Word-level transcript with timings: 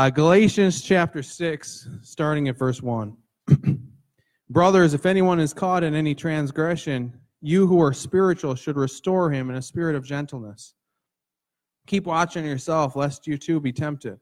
Uh, 0.00 0.08
Galatians 0.10 0.80
chapter 0.80 1.24
6, 1.24 1.88
starting 2.02 2.46
at 2.46 2.56
verse 2.56 2.80
1. 2.80 3.16
Brothers, 4.50 4.94
if 4.94 5.06
anyone 5.06 5.40
is 5.40 5.52
caught 5.52 5.82
in 5.82 5.92
any 5.96 6.14
transgression, 6.14 7.12
you 7.40 7.66
who 7.66 7.82
are 7.82 7.92
spiritual 7.92 8.54
should 8.54 8.76
restore 8.76 9.28
him 9.28 9.50
in 9.50 9.56
a 9.56 9.62
spirit 9.62 9.96
of 9.96 10.06
gentleness. 10.06 10.74
Keep 11.88 12.06
watching 12.06 12.44
yourself, 12.46 12.94
lest 12.94 13.26
you 13.26 13.36
too 13.36 13.58
be 13.58 13.72
tempted. 13.72 14.20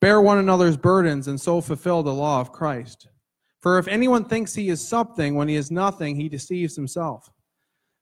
Bear 0.00 0.22
one 0.22 0.38
another's 0.38 0.78
burdens, 0.78 1.28
and 1.28 1.38
so 1.38 1.60
fulfill 1.60 2.02
the 2.02 2.14
law 2.14 2.40
of 2.40 2.50
Christ. 2.50 3.06
For 3.58 3.78
if 3.78 3.86
anyone 3.86 4.24
thinks 4.24 4.54
he 4.54 4.70
is 4.70 4.80
something 4.80 5.34
when 5.34 5.48
he 5.48 5.56
is 5.56 5.70
nothing, 5.70 6.16
he 6.16 6.30
deceives 6.30 6.74
himself. 6.74 7.30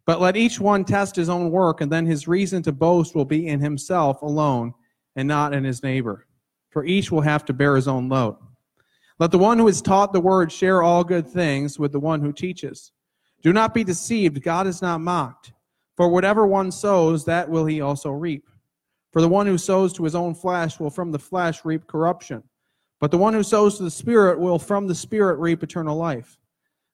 But 0.06 0.20
let 0.20 0.36
each 0.36 0.60
one 0.60 0.84
test 0.84 1.16
his 1.16 1.28
own 1.28 1.50
work, 1.50 1.80
and 1.80 1.90
then 1.90 2.06
his 2.06 2.28
reason 2.28 2.62
to 2.62 2.70
boast 2.70 3.16
will 3.16 3.24
be 3.24 3.48
in 3.48 3.58
himself 3.58 4.22
alone 4.22 4.74
and 5.16 5.26
not 5.26 5.52
in 5.52 5.64
his 5.64 5.82
neighbor. 5.82 6.27
For 6.78 6.84
each 6.84 7.10
will 7.10 7.22
have 7.22 7.44
to 7.46 7.52
bear 7.52 7.74
his 7.74 7.88
own 7.88 8.08
load. 8.08 8.36
Let 9.18 9.32
the 9.32 9.38
one 9.38 9.58
who 9.58 9.66
is 9.66 9.82
taught 9.82 10.12
the 10.12 10.20
word 10.20 10.52
share 10.52 10.80
all 10.80 11.02
good 11.02 11.26
things 11.26 11.76
with 11.76 11.90
the 11.90 11.98
one 11.98 12.20
who 12.20 12.32
teaches. 12.32 12.92
Do 13.42 13.52
not 13.52 13.74
be 13.74 13.82
deceived, 13.82 14.44
God 14.44 14.68
is 14.68 14.80
not 14.80 15.00
mocked. 15.00 15.54
For 15.96 16.08
whatever 16.08 16.46
one 16.46 16.70
sows, 16.70 17.24
that 17.24 17.50
will 17.50 17.66
he 17.66 17.80
also 17.80 18.12
reap. 18.12 18.48
For 19.12 19.20
the 19.20 19.28
one 19.28 19.44
who 19.44 19.58
sows 19.58 19.92
to 19.94 20.04
his 20.04 20.14
own 20.14 20.36
flesh 20.36 20.78
will 20.78 20.88
from 20.88 21.10
the 21.10 21.18
flesh 21.18 21.64
reap 21.64 21.88
corruption, 21.88 22.44
but 23.00 23.10
the 23.10 23.18
one 23.18 23.34
who 23.34 23.42
sows 23.42 23.76
to 23.78 23.82
the 23.82 23.90
Spirit 23.90 24.38
will 24.38 24.60
from 24.60 24.86
the 24.86 24.94
Spirit 24.94 25.40
reap 25.40 25.64
eternal 25.64 25.96
life. 25.96 26.38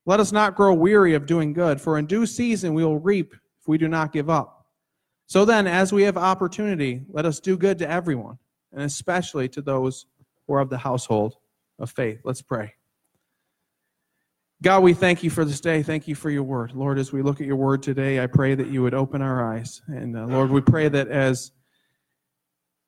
Let 0.06 0.18
us 0.18 0.32
not 0.32 0.56
grow 0.56 0.72
weary 0.72 1.12
of 1.12 1.26
doing 1.26 1.52
good, 1.52 1.78
for 1.78 1.98
in 1.98 2.06
due 2.06 2.24
season 2.24 2.72
we 2.72 2.86
will 2.86 3.00
reap 3.00 3.34
if 3.60 3.68
we 3.68 3.76
do 3.76 3.88
not 3.88 4.14
give 4.14 4.30
up. 4.30 4.64
So 5.26 5.44
then, 5.44 5.66
as 5.66 5.92
we 5.92 6.04
have 6.04 6.16
opportunity, 6.16 7.02
let 7.10 7.26
us 7.26 7.38
do 7.38 7.58
good 7.58 7.78
to 7.80 7.90
everyone, 7.90 8.38
and 8.74 8.82
especially 8.82 9.48
to 9.50 9.62
those 9.62 10.06
who 10.46 10.54
are 10.54 10.60
of 10.60 10.70
the 10.70 10.78
household 10.78 11.36
of 11.78 11.90
faith. 11.90 12.20
Let's 12.24 12.42
pray. 12.42 12.74
God, 14.62 14.82
we 14.82 14.94
thank 14.94 15.22
you 15.22 15.30
for 15.30 15.44
this 15.44 15.60
day. 15.60 15.82
Thank 15.82 16.08
you 16.08 16.14
for 16.14 16.30
your 16.30 16.42
word. 16.42 16.72
Lord, 16.72 16.98
as 16.98 17.12
we 17.12 17.22
look 17.22 17.40
at 17.40 17.46
your 17.46 17.56
word 17.56 17.82
today, 17.82 18.22
I 18.22 18.26
pray 18.26 18.54
that 18.54 18.68
you 18.68 18.82
would 18.82 18.94
open 18.94 19.20
our 19.20 19.52
eyes. 19.52 19.82
And 19.88 20.16
uh, 20.16 20.26
Lord, 20.26 20.50
we 20.50 20.60
pray 20.60 20.88
that 20.88 21.08
as 21.08 21.52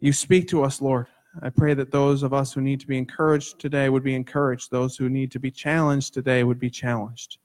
you 0.00 0.12
speak 0.12 0.48
to 0.48 0.64
us, 0.64 0.80
Lord, 0.80 1.06
I 1.42 1.50
pray 1.50 1.74
that 1.74 1.90
those 1.90 2.22
of 2.22 2.32
us 2.32 2.52
who 2.52 2.62
need 2.62 2.80
to 2.80 2.86
be 2.86 2.96
encouraged 2.96 3.58
today 3.58 3.90
would 3.90 4.02
be 4.02 4.14
encouraged. 4.14 4.70
Those 4.70 4.96
who 4.96 5.10
need 5.10 5.30
to 5.32 5.38
be 5.38 5.50
challenged 5.50 6.14
today 6.14 6.44
would 6.44 6.58
be 6.58 6.70
challenged. 6.70 7.38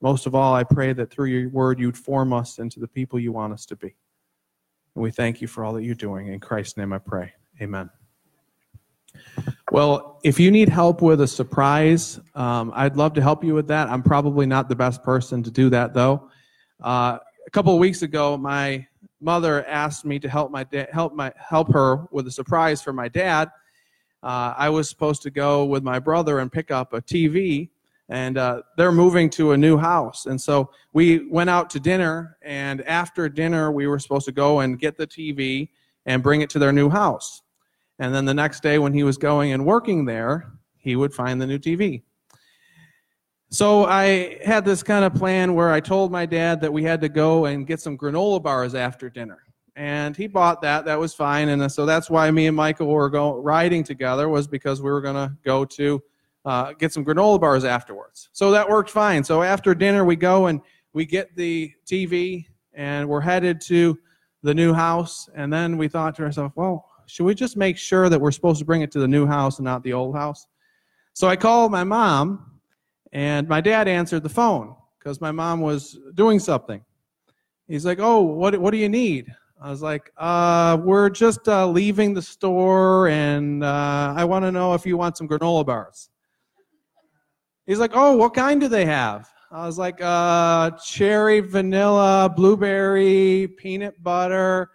Most 0.00 0.26
of 0.26 0.34
all, 0.34 0.54
I 0.54 0.64
pray 0.64 0.92
that 0.92 1.10
through 1.10 1.26
your 1.26 1.48
word 1.48 1.80
you'd 1.80 1.98
form 1.98 2.32
us 2.32 2.58
into 2.58 2.78
the 2.78 2.88
people 2.88 3.18
you 3.18 3.32
want 3.32 3.52
us 3.52 3.66
to 3.66 3.76
be. 3.76 3.96
And 4.94 5.02
we 5.02 5.10
thank 5.10 5.40
you 5.40 5.48
for 5.48 5.64
all 5.64 5.72
that 5.72 5.82
you're 5.82 5.94
doing. 5.94 6.28
In 6.28 6.38
Christ's 6.38 6.76
name 6.76 6.92
I 6.92 6.98
pray. 6.98 7.32
Amen. 7.60 7.90
Well, 9.70 10.20
if 10.22 10.38
you 10.38 10.50
need 10.50 10.68
help 10.68 11.00
with 11.00 11.20
a 11.20 11.26
surprise, 11.26 12.20
um, 12.34 12.72
I'd 12.74 12.96
love 12.96 13.14
to 13.14 13.22
help 13.22 13.42
you 13.42 13.54
with 13.54 13.68
that. 13.68 13.88
I'm 13.88 14.02
probably 14.02 14.46
not 14.46 14.68
the 14.68 14.76
best 14.76 15.02
person 15.02 15.42
to 15.42 15.50
do 15.50 15.70
that, 15.70 15.94
though. 15.94 16.28
Uh, 16.82 17.18
a 17.46 17.50
couple 17.50 17.72
of 17.72 17.78
weeks 17.78 18.02
ago, 18.02 18.36
my 18.36 18.86
mother 19.20 19.64
asked 19.66 20.04
me 20.04 20.18
to 20.18 20.28
help 20.28 20.50
my 20.50 20.64
da- 20.64 20.88
help 20.92 21.14
my 21.14 21.32
help 21.36 21.72
her 21.72 22.06
with 22.10 22.26
a 22.26 22.30
surprise 22.30 22.82
for 22.82 22.92
my 22.92 23.08
dad. 23.08 23.48
Uh, 24.22 24.54
I 24.56 24.68
was 24.68 24.88
supposed 24.88 25.22
to 25.22 25.30
go 25.30 25.64
with 25.64 25.82
my 25.82 25.98
brother 25.98 26.40
and 26.40 26.50
pick 26.52 26.70
up 26.70 26.92
a 26.92 27.00
TV, 27.00 27.70
and 28.08 28.38
uh, 28.38 28.62
they're 28.76 28.92
moving 28.92 29.30
to 29.30 29.52
a 29.52 29.56
new 29.56 29.76
house. 29.76 30.26
And 30.26 30.40
so 30.40 30.70
we 30.92 31.28
went 31.28 31.50
out 31.50 31.70
to 31.70 31.80
dinner, 31.80 32.36
and 32.42 32.82
after 32.82 33.28
dinner, 33.28 33.72
we 33.72 33.86
were 33.86 33.98
supposed 33.98 34.26
to 34.26 34.32
go 34.32 34.60
and 34.60 34.78
get 34.78 34.96
the 34.96 35.06
TV 35.06 35.70
and 36.06 36.22
bring 36.22 36.40
it 36.40 36.50
to 36.50 36.58
their 36.58 36.72
new 36.72 36.88
house. 36.88 37.42
And 37.98 38.14
then 38.14 38.24
the 38.24 38.34
next 38.34 38.62
day, 38.62 38.78
when 38.78 38.92
he 38.92 39.04
was 39.04 39.16
going 39.16 39.52
and 39.52 39.64
working 39.64 40.04
there, 40.04 40.52
he 40.78 40.96
would 40.96 41.14
find 41.14 41.40
the 41.40 41.46
new 41.46 41.58
TV. 41.58 42.02
So 43.50 43.84
I 43.84 44.38
had 44.44 44.64
this 44.64 44.82
kind 44.82 45.04
of 45.04 45.14
plan 45.14 45.54
where 45.54 45.70
I 45.70 45.80
told 45.80 46.10
my 46.10 46.24
dad 46.24 46.60
that 46.62 46.72
we 46.72 46.82
had 46.82 47.00
to 47.02 47.08
go 47.08 47.44
and 47.44 47.66
get 47.66 47.80
some 47.80 47.98
granola 47.98 48.42
bars 48.42 48.74
after 48.74 49.10
dinner. 49.10 49.42
And 49.76 50.16
he 50.16 50.26
bought 50.26 50.62
that. 50.62 50.84
That 50.86 50.98
was 50.98 51.14
fine. 51.14 51.50
And 51.50 51.70
so 51.70 51.86
that's 51.86 52.10
why 52.10 52.30
me 52.30 52.46
and 52.46 52.56
Michael 52.56 52.88
were 52.88 53.10
go, 53.10 53.36
riding 53.36 53.84
together 53.84 54.28
was 54.28 54.48
because 54.48 54.80
we 54.80 54.90
were 54.90 55.00
going 55.00 55.16
to 55.16 55.34
go 55.44 55.64
to 55.66 56.02
uh, 56.44 56.72
get 56.72 56.92
some 56.92 57.04
granola 57.04 57.40
bars 57.40 57.64
afterwards. 57.64 58.30
So 58.32 58.50
that 58.50 58.68
worked 58.68 58.90
fine. 58.90 59.22
So 59.22 59.42
after 59.42 59.74
dinner, 59.74 60.04
we 60.04 60.16
go 60.16 60.46
and 60.46 60.60
we 60.92 61.04
get 61.06 61.34
the 61.36 61.72
TV 61.86 62.46
and 62.74 63.08
we're 63.08 63.20
headed 63.20 63.60
to 63.62 63.98
the 64.42 64.54
new 64.54 64.72
house. 64.72 65.28
And 65.34 65.52
then 65.52 65.78
we 65.78 65.88
thought 65.88 66.14
to 66.16 66.24
ourselves, 66.24 66.52
well, 66.56 66.88
should 67.06 67.24
we 67.24 67.34
just 67.34 67.56
make 67.56 67.76
sure 67.76 68.08
that 68.08 68.20
we're 68.20 68.30
supposed 68.30 68.58
to 68.60 68.64
bring 68.64 68.82
it 68.82 68.90
to 68.92 68.98
the 68.98 69.08
new 69.08 69.26
house 69.26 69.58
and 69.58 69.64
not 69.64 69.82
the 69.82 69.92
old 69.92 70.14
house? 70.14 70.46
So 71.14 71.28
I 71.28 71.36
called 71.36 71.70
my 71.70 71.84
mom, 71.84 72.60
and 73.12 73.46
my 73.48 73.60
dad 73.60 73.86
answered 73.86 74.22
the 74.22 74.28
phone 74.28 74.74
because 74.98 75.20
my 75.20 75.30
mom 75.30 75.60
was 75.60 75.98
doing 76.14 76.38
something. 76.38 76.82
He's 77.68 77.84
like, 77.84 77.98
"Oh, 78.00 78.20
what 78.22 78.58
what 78.58 78.70
do 78.70 78.78
you 78.78 78.88
need?" 78.88 79.34
I 79.60 79.70
was 79.70 79.82
like, 79.82 80.10
uh, 80.16 80.78
"We're 80.80 81.10
just 81.10 81.46
uh, 81.48 81.66
leaving 81.66 82.14
the 82.14 82.22
store, 82.22 83.08
and 83.08 83.62
uh, 83.62 84.14
I 84.16 84.24
want 84.24 84.44
to 84.44 84.52
know 84.52 84.74
if 84.74 84.86
you 84.86 84.96
want 84.96 85.16
some 85.16 85.28
granola 85.28 85.66
bars." 85.66 86.08
He's 87.66 87.78
like, 87.78 87.92
"Oh, 87.94 88.16
what 88.16 88.34
kind 88.34 88.60
do 88.60 88.68
they 88.68 88.86
have?" 88.86 89.28
I 89.52 89.66
was 89.66 89.78
like, 89.78 90.00
uh, 90.00 90.70
"Cherry, 90.84 91.40
vanilla, 91.40 92.32
blueberry, 92.34 93.48
peanut 93.58 94.02
butter," 94.02 94.70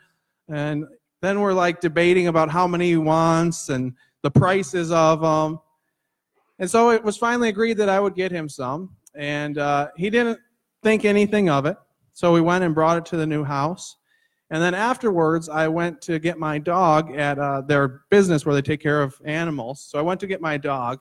and 0.47 0.85
then 1.21 1.41
we're 1.41 1.53
like 1.53 1.81
debating 1.81 2.27
about 2.27 2.49
how 2.49 2.67
many 2.67 2.89
he 2.89 2.97
wants 2.97 3.69
and 3.69 3.93
the 4.21 4.31
prices 4.31 4.91
of 4.91 5.21
them. 5.21 5.59
And 6.59 6.69
so 6.69 6.91
it 6.91 7.03
was 7.03 7.17
finally 7.17 7.49
agreed 7.49 7.77
that 7.77 7.89
I 7.89 7.99
would 7.99 8.15
get 8.15 8.31
him 8.31 8.49
some. 8.49 8.95
And 9.15 9.57
uh, 9.57 9.89
he 9.95 10.09
didn't 10.09 10.39
think 10.83 11.05
anything 11.05 11.49
of 11.49 11.65
it. 11.65 11.77
So 12.13 12.33
we 12.33 12.41
went 12.41 12.63
and 12.63 12.73
brought 12.73 12.97
it 12.97 13.05
to 13.07 13.17
the 13.17 13.27
new 13.27 13.43
house. 13.43 13.97
And 14.49 14.61
then 14.61 14.73
afterwards, 14.73 15.49
I 15.49 15.67
went 15.67 16.01
to 16.03 16.19
get 16.19 16.39
my 16.39 16.57
dog 16.57 17.15
at 17.15 17.37
uh, 17.37 17.61
their 17.61 18.03
business 18.09 18.45
where 18.45 18.55
they 18.55 18.61
take 18.61 18.79
care 18.79 19.01
of 19.01 19.19
animals. 19.25 19.81
So 19.81 19.99
I 19.99 20.01
went 20.01 20.19
to 20.21 20.27
get 20.27 20.39
my 20.39 20.57
dog. 20.57 20.99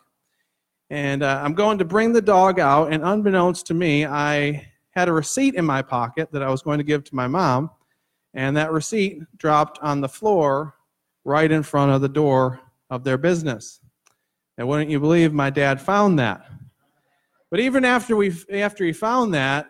And 0.91 1.23
uh, 1.23 1.41
I'm 1.43 1.55
going 1.55 1.79
to 1.79 1.85
bring 1.85 2.13
the 2.13 2.23
dog 2.23 2.61
out. 2.61 2.93
And 2.93 3.03
unbeknownst 3.03 3.67
to 3.67 3.75
me, 3.75 4.07
I 4.07 4.67
had 4.91 5.09
a 5.09 5.13
receipt 5.13 5.55
in 5.55 5.65
my 5.65 5.83
pocket 5.83 6.31
that 6.33 6.43
I 6.43 6.51
was 6.51 6.63
going 6.63 6.79
to 6.79 6.85
give 6.85 7.05
to 7.05 7.15
my 7.15 7.27
mom 7.27 7.71
and 8.35 8.57
that 8.57 8.71
receipt 8.71 9.23
dropped 9.39 9.79
on 9.81 10.01
the 10.01 10.09
floor 10.09 10.75
right 11.25 11.51
in 11.51 11.63
front 11.63 11.91
of 11.91 12.03
the 12.03 12.09
door 12.09 12.61
of 12.91 13.03
their 13.03 13.19
business. 13.19 13.81
And 14.59 14.69
wouldn't 14.69 14.91
you 14.91 15.01
believe 15.01 15.33
my 15.33 15.51
dad 15.51 15.81
found 15.81 16.19
that? 16.19 16.49
But 17.51 17.61
even 17.61 17.85
after 17.85 18.17
we 18.17 18.35
after 18.53 18.85
he 18.85 18.93
found 18.93 19.35
that, 19.35 19.67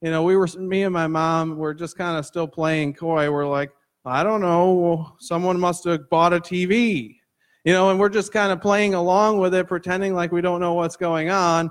you 0.00 0.10
know, 0.10 0.22
we 0.22 0.36
were 0.36 0.48
me 0.58 0.82
and 0.82 0.92
my 0.92 1.06
mom 1.06 1.56
were 1.56 1.74
just 1.74 1.96
kind 1.96 2.18
of 2.18 2.26
still 2.26 2.48
playing 2.48 2.94
coy. 2.94 3.30
We're 3.30 3.46
like, 3.46 3.70
I 4.04 4.24
don't 4.24 4.40
know, 4.40 5.14
someone 5.18 5.58
must 5.58 5.84
have 5.84 6.08
bought 6.08 6.32
a 6.32 6.40
TV. 6.40 7.17
You 7.64 7.72
know, 7.72 7.90
and 7.90 7.98
we're 7.98 8.08
just 8.08 8.32
kind 8.32 8.52
of 8.52 8.60
playing 8.60 8.94
along 8.94 9.38
with 9.38 9.54
it, 9.54 9.66
pretending 9.66 10.14
like 10.14 10.32
we 10.32 10.40
don't 10.40 10.60
know 10.60 10.74
what's 10.74 10.96
going 10.96 11.30
on. 11.30 11.70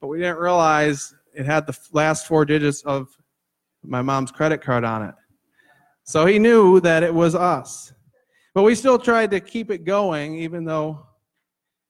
But 0.00 0.08
we 0.08 0.18
didn't 0.18 0.38
realize 0.38 1.14
it 1.32 1.46
had 1.46 1.66
the 1.66 1.76
last 1.92 2.26
four 2.26 2.44
digits 2.44 2.82
of 2.82 3.08
my 3.82 4.02
mom's 4.02 4.30
credit 4.30 4.60
card 4.60 4.84
on 4.84 5.02
it. 5.02 5.14
So 6.04 6.26
he 6.26 6.38
knew 6.38 6.80
that 6.80 7.02
it 7.02 7.12
was 7.12 7.34
us. 7.34 7.92
But 8.54 8.62
we 8.62 8.74
still 8.74 8.98
tried 8.98 9.30
to 9.32 9.40
keep 9.40 9.70
it 9.70 9.84
going, 9.84 10.38
even 10.38 10.64
though 10.64 11.06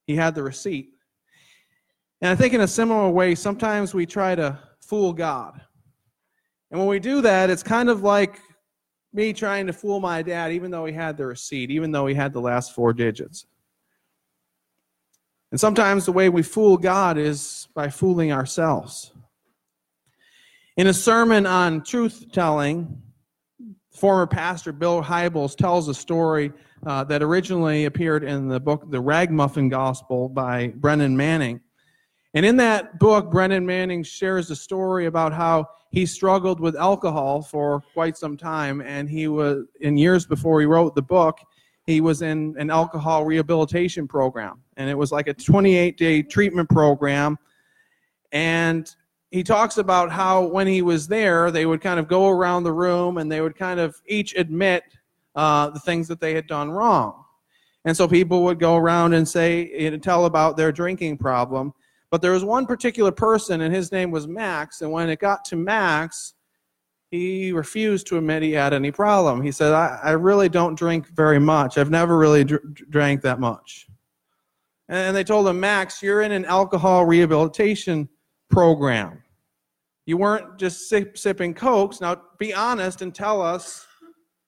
he 0.07 0.17
had 0.17 0.35
the 0.35 0.43
receipt. 0.43 0.91
And 2.21 2.31
I 2.31 2.37
think 2.37 2.55
in 2.55 2.63
a 2.63 2.69
similar 2.69 3.11
way, 3.11 3.35
sometimes 3.35 3.93
we 3.93 4.07
try 4.07 4.35
to 4.35 4.59
fool 4.81 5.13
God. 5.13 5.61
And 6.71 6.81
when 6.81 6.89
we 6.89 6.99
do 6.99 7.21
that, 7.21 7.51
it's 7.51 7.63
kind 7.63 7.91
of 7.91 8.03
like 8.03 8.41
me 9.15 9.33
trying 9.33 9.69
to 9.69 9.73
fool 9.73 10.01
my 10.01 10.23
dad, 10.23 10.53
even 10.53 10.71
though 10.71 10.85
he 10.85 10.93
had 10.93 11.17
the 11.17 11.25
receipt, 11.25 11.71
even 11.71 11.93
though 11.93 12.07
he 12.07 12.15
had 12.15 12.33
the 12.33 12.41
last 12.41 12.75
four 12.75 12.93
digits. 12.93 13.47
And 15.53 15.61
sometimes 15.61 16.05
the 16.05 16.13
way 16.13 16.29
we 16.29 16.43
fool 16.43 16.77
God 16.77 17.17
is 17.17 17.69
by 17.75 17.89
fooling 17.89 18.33
ourselves. 18.33 19.13
In 20.77 20.89
a 20.89 20.93
sermon 20.93 21.47
on 21.47 21.85
truth 21.85 22.27
telling, 22.33 23.01
former 23.93 24.27
pastor 24.27 24.73
Bill 24.73 25.01
Hybels 25.01 25.57
tells 25.57 25.89
a 25.89 25.95
story 25.95 26.53
uh, 26.85 27.05
that 27.05 27.23
originally 27.23 27.85
appeared 27.85 28.25
in 28.25 28.49
the 28.49 28.59
book 28.59 28.91
The 28.91 29.01
Ragamuffin 29.01 29.69
Gospel 29.69 30.29
by 30.29 30.73
Brennan 30.75 31.17
Manning. 31.17 31.61
And 32.35 32.45
in 32.45 32.57
that 32.57 32.99
book, 32.99 33.31
Brennan 33.31 33.65
Manning 33.65 34.03
shares 34.03 34.51
a 34.51 34.57
story 34.57 35.07
about 35.07 35.33
how 35.33 35.69
he 35.95 36.05
struggled 36.05 36.59
with 36.59 36.75
alcohol 36.75 37.41
for 37.41 37.81
quite 37.95 38.17
some 38.17 38.37
time. 38.37 38.81
And 38.81 39.09
he 39.09 39.29
was, 39.29 39.65
in 39.81 39.97
years 39.97 40.27
before 40.27 40.59
he 40.59 40.67
wrote 40.67 40.97
the 40.97 41.03
book, 41.03 41.39
he 41.87 42.01
was 42.01 42.21
in 42.21 42.57
an 42.59 42.69
alcohol 42.69 43.25
rehabilitation 43.25 44.09
program. 44.09 44.61
And 44.77 44.91
it 44.91 44.99
was 44.99 45.13
like 45.13 45.29
a 45.29 45.35
28 45.35 45.97
day 45.97 46.23
treatment 46.23 46.69
program. 46.69 47.39
And 48.33 48.91
he 49.31 49.45
talks 49.45 49.79
about 49.79 50.11
how 50.11 50.43
when 50.43 50.67
he 50.67 50.83
was 50.83 51.07
there, 51.07 51.53
they 51.53 51.65
would 51.65 51.81
kind 51.81 52.01
of 52.01 52.09
go 52.09 52.29
around 52.29 52.65
the 52.65 52.73
room 52.73 53.19
and 53.19 53.31
they 53.31 53.41
would 53.41 53.57
kind 53.57 53.79
of 53.79 53.95
each 54.07 54.35
admit 54.35 54.83
uh, 55.37 55.71
the 55.71 55.81
things 55.81 56.09
that 56.09 56.21
they 56.21 56.35
had 56.35 56.49
done 56.49 56.73
wrong. 56.73 57.25
And 57.85 57.97
so 57.97 58.09
people 58.09 58.43
would 58.45 58.59
go 58.59 58.77
around 58.77 59.13
and 59.13 59.29
say 59.29 59.87
and 59.87 60.03
tell 60.03 60.25
about 60.25 60.57
their 60.57 60.73
drinking 60.73 61.19
problem. 61.19 61.73
But 62.11 62.23
there 62.23 62.33
was 62.33 62.45
one 62.45 62.67
particular 62.67 63.11
person, 63.11 63.63
and 63.63 63.75
his 63.75 63.91
name 63.91 64.11
was 64.11 64.29
Max. 64.29 64.83
And 64.83 64.93
when 64.93 65.09
it 65.09 65.19
got 65.19 65.45
to 65.47 65.57
Max, 65.57 66.35
he 67.11 67.53
refused 67.53 68.07
to 68.09 68.19
admit 68.19 68.43
he 68.43 68.53
had 68.53 68.73
any 68.73 68.91
problem. 68.91 69.43
He 69.43 69.53
said, 69.53 69.73
I, 69.73 70.01
I 70.03 70.11
really 70.13 70.49
don't 70.49 70.77
drink 70.77 71.09
very 71.09 71.39
much. 71.39 71.79
I've 71.79 71.91
never 71.91 72.19
really 72.19 72.45
dr- 72.45 72.63
drank 72.91 73.23
that 73.23 73.41
much. 73.41 73.87
And 74.89 75.17
they 75.17 75.25
told 75.25 75.47
him, 75.49 75.61
Max, 75.61 76.03
you're 76.03 76.23
in 76.23 76.33
an 76.33 76.45
alcohol 76.45 77.07
rehabilitation 77.07 78.09
program. 78.51 79.23
You 80.07 80.19
weren't 80.19 80.59
just 80.59 80.89
sip, 80.89 81.17
sipping 81.17 81.55
Cokes. 81.55 82.01
Now, 82.01 82.21
be 82.39 82.53
honest 82.53 83.01
and 83.01 83.15
tell 83.15 83.41
us 83.41 83.87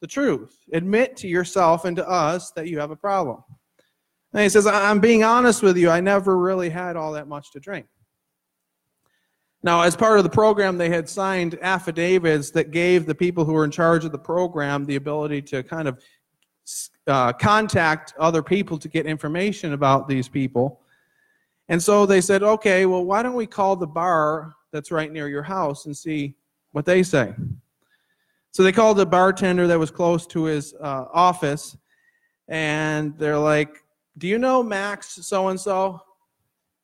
the 0.00 0.06
truth. 0.06 0.58
Admit 0.72 1.16
to 1.18 1.28
yourself 1.28 1.84
and 1.84 1.96
to 1.96 2.06
us 2.08 2.50
that 2.52 2.68
you 2.68 2.78
have 2.78 2.90
a 2.90 2.96
problem. 2.96 3.42
And 4.36 4.42
he 4.42 4.50
says, 4.50 4.66
I'm 4.66 5.00
being 5.00 5.24
honest 5.24 5.62
with 5.62 5.78
you. 5.78 5.88
I 5.88 6.00
never 6.00 6.36
really 6.36 6.68
had 6.68 6.94
all 6.94 7.12
that 7.12 7.26
much 7.26 7.52
to 7.52 7.58
drink. 7.58 7.86
Now, 9.62 9.80
as 9.80 9.96
part 9.96 10.18
of 10.18 10.24
the 10.24 10.30
program, 10.30 10.76
they 10.76 10.90
had 10.90 11.08
signed 11.08 11.58
affidavits 11.62 12.50
that 12.50 12.70
gave 12.70 13.06
the 13.06 13.14
people 13.14 13.46
who 13.46 13.54
were 13.54 13.64
in 13.64 13.70
charge 13.70 14.04
of 14.04 14.12
the 14.12 14.18
program 14.18 14.84
the 14.84 14.96
ability 14.96 15.40
to 15.40 15.62
kind 15.62 15.88
of 15.88 16.02
uh, 17.06 17.32
contact 17.32 18.12
other 18.18 18.42
people 18.42 18.76
to 18.76 18.88
get 18.88 19.06
information 19.06 19.72
about 19.72 20.06
these 20.06 20.28
people. 20.28 20.82
And 21.70 21.82
so 21.82 22.04
they 22.04 22.20
said, 22.20 22.42
okay, 22.42 22.84
well, 22.84 23.06
why 23.06 23.22
don't 23.22 23.36
we 23.36 23.46
call 23.46 23.74
the 23.74 23.86
bar 23.86 24.54
that's 24.70 24.92
right 24.92 25.10
near 25.10 25.28
your 25.28 25.44
house 25.44 25.86
and 25.86 25.96
see 25.96 26.34
what 26.72 26.84
they 26.84 27.02
say? 27.02 27.32
So 28.50 28.62
they 28.62 28.72
called 28.72 28.98
the 28.98 29.06
bartender 29.06 29.66
that 29.66 29.78
was 29.78 29.90
close 29.90 30.26
to 30.26 30.44
his 30.44 30.74
uh, 30.74 31.06
office, 31.10 31.74
and 32.48 33.16
they're 33.16 33.38
like, 33.38 33.82
Do 34.18 34.26
you 34.26 34.38
know 34.38 34.62
Max 34.62 35.26
so 35.26 35.48
and 35.48 35.60
so? 35.60 36.00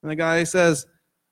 And 0.02 0.10
the 0.10 0.16
guy 0.16 0.44
says, 0.44 0.86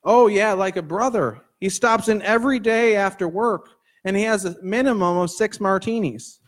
Oh, 0.04 0.28
yeah, 0.28 0.52
like 0.52 0.76
a 0.76 0.82
brother. 0.82 1.42
He 1.60 1.68
stops 1.68 2.08
in 2.08 2.22
every 2.22 2.58
day 2.58 2.96
after 2.96 3.28
work, 3.28 3.68
and 4.04 4.16
he 4.16 4.22
has 4.22 4.46
a 4.46 4.56
minimum 4.62 5.18
of 5.18 5.30
six 5.30 5.60
martinis. 5.60 6.40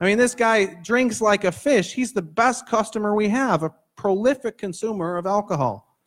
I 0.00 0.04
mean, 0.04 0.18
this 0.18 0.34
guy 0.34 0.80
drinks 0.82 1.20
like 1.20 1.44
a 1.44 1.52
fish. 1.52 1.92
He's 1.92 2.12
the 2.12 2.22
best 2.22 2.68
customer 2.68 3.14
we 3.14 3.28
have, 3.28 3.62
a 3.62 3.74
prolific 3.96 4.58
consumer 4.58 5.16
of 5.16 5.26
alcohol. 5.26 5.98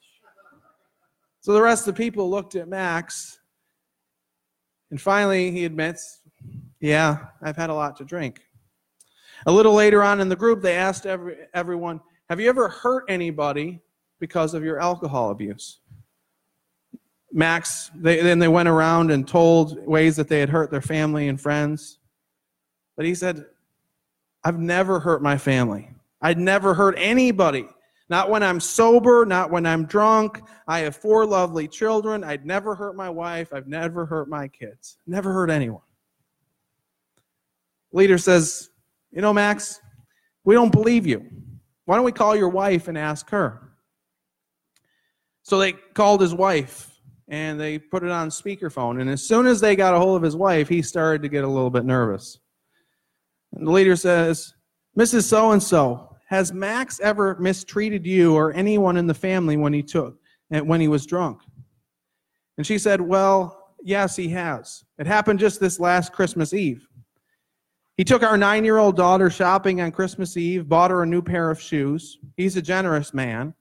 So 1.42 1.54
the 1.54 1.62
rest 1.62 1.88
of 1.88 1.96
the 1.96 1.98
people 1.98 2.30
looked 2.30 2.56
at 2.56 2.68
Max, 2.68 3.40
and 4.92 5.02
finally 5.02 5.52
he 5.52 5.66
admits, 5.66 6.22
Yeah, 6.80 7.28
I've 7.42 7.58
had 7.58 7.70
a 7.70 7.74
lot 7.74 7.98
to 7.98 8.06
drink. 8.06 8.42
A 9.46 9.52
little 9.52 9.74
later 9.74 10.04
on 10.04 10.20
in 10.20 10.30
the 10.30 10.36
group, 10.36 10.62
they 10.62 10.76
asked 10.76 11.06
every, 11.06 11.38
everyone, 11.54 12.02
Have 12.30 12.42
you 12.42 12.50
ever 12.50 12.68
hurt 12.68 13.06
anybody 13.08 13.80
because 14.20 14.54
of 14.54 14.64
your 14.64 14.80
alcohol 14.80 15.32
abuse? 15.32 15.80
Max, 17.32 17.90
they, 17.96 18.22
then 18.22 18.40
they 18.40 18.48
went 18.48 18.68
around 18.68 19.12
and 19.12 19.28
told 19.28 19.86
ways 19.86 20.16
that 20.18 20.28
they 20.28 20.40
had 20.40 20.50
hurt 20.50 20.72
their 20.72 20.82
family 20.82 21.28
and 21.30 21.40
friends. 21.40 22.00
But 22.96 23.06
he 23.06 23.16
said, 23.16 23.46
I've 24.44 24.60
never 24.60 25.00
hurt 25.00 25.22
my 25.22 25.38
family. 25.38 25.90
I'd 26.22 26.40
never 26.40 26.74
hurt 26.74 26.96
anybody. 26.98 27.68
Not 28.10 28.30
when 28.30 28.44
I'm 28.44 28.60
sober, 28.60 29.26
not 29.26 29.52
when 29.52 29.66
I'm 29.66 29.86
drunk. 29.86 30.42
I 30.68 30.80
have 30.80 30.96
four 30.96 31.26
lovely 31.26 31.68
children. 31.68 32.24
I'd 32.24 32.46
never 32.46 32.74
hurt 32.76 32.96
my 32.96 33.10
wife. 33.10 33.54
I've 33.54 33.68
never 33.68 34.06
hurt 34.06 34.30
my 34.30 34.48
kids. 34.48 34.98
Never 35.06 35.34
hurt 35.34 35.50
anyone. 35.50 35.82
Leader 37.92 38.18
says, 38.18 38.70
You 39.12 39.22
know, 39.22 39.34
Max, 39.34 39.82
we 40.44 40.56
don't 40.56 40.72
believe 40.72 41.06
you. 41.06 41.26
Why 41.88 41.96
don't 41.96 42.04
we 42.04 42.12
call 42.12 42.36
your 42.36 42.50
wife 42.50 42.90
and 42.90 42.98
ask 42.98 43.30
her? 43.30 43.62
So 45.44 45.58
they 45.58 45.72
called 45.72 46.20
his 46.20 46.34
wife 46.34 46.92
and 47.30 47.58
they 47.58 47.80
put 47.80 48.04
it 48.04 48.12
on 48.12 48.28
speakerphone. 48.28 49.00
And 49.00 49.10
as 49.10 49.26
soon 49.26 49.48
as 49.48 49.62
they 49.62 49.74
got 49.78 49.94
a 49.94 49.98
hold 49.98 50.18
of 50.18 50.22
his 50.22 50.36
wife, 50.36 50.68
he 50.68 50.82
started 50.82 51.22
to 51.22 51.30
get 51.30 51.46
a 51.46 51.48
little 51.48 51.70
bit 51.70 51.86
nervous. 51.86 52.40
And 53.54 53.66
the 53.66 53.72
leader 53.72 53.96
says, 53.96 54.54
Mrs. 55.00 55.30
So 55.30 55.52
and 55.52 55.64
so, 55.64 56.14
has 56.28 56.52
Max 56.52 57.00
ever 57.00 57.38
mistreated 57.40 58.06
you 58.06 58.36
or 58.36 58.52
anyone 58.52 58.98
in 58.98 59.08
the 59.08 59.14
family 59.14 59.56
when 59.56 59.72
he 59.72 59.82
took 59.82 60.20
and 60.52 60.68
when 60.68 60.82
he 60.82 60.90
was 60.90 61.06
drunk? 61.06 61.40
And 62.58 62.68
she 62.68 62.78
said, 62.78 63.00
Well, 63.00 63.76
yes, 63.82 64.18
he 64.18 64.28
has. 64.28 64.84
It 65.00 65.08
happened 65.08 65.40
just 65.40 65.62
this 65.62 65.80
last 65.80 66.12
Christmas 66.12 66.54
Eve. 66.54 66.86
He 67.98 68.04
took 68.04 68.22
our 68.22 68.38
nine 68.38 68.64
year 68.64 68.78
old 68.78 68.96
daughter 68.96 69.32
shopping 69.32 69.82
on 69.82 69.92
Christmas 69.92 70.38
Eve, 70.38 70.70
bought 70.70 70.92
her 70.92 71.02
a 71.02 71.08
new 71.08 71.22
pair 71.22 71.50
of 71.50 71.60
shoes. 71.60 72.20
He's 72.36 72.56
a 72.56 72.62
generous 72.62 73.12
man. 73.12 73.56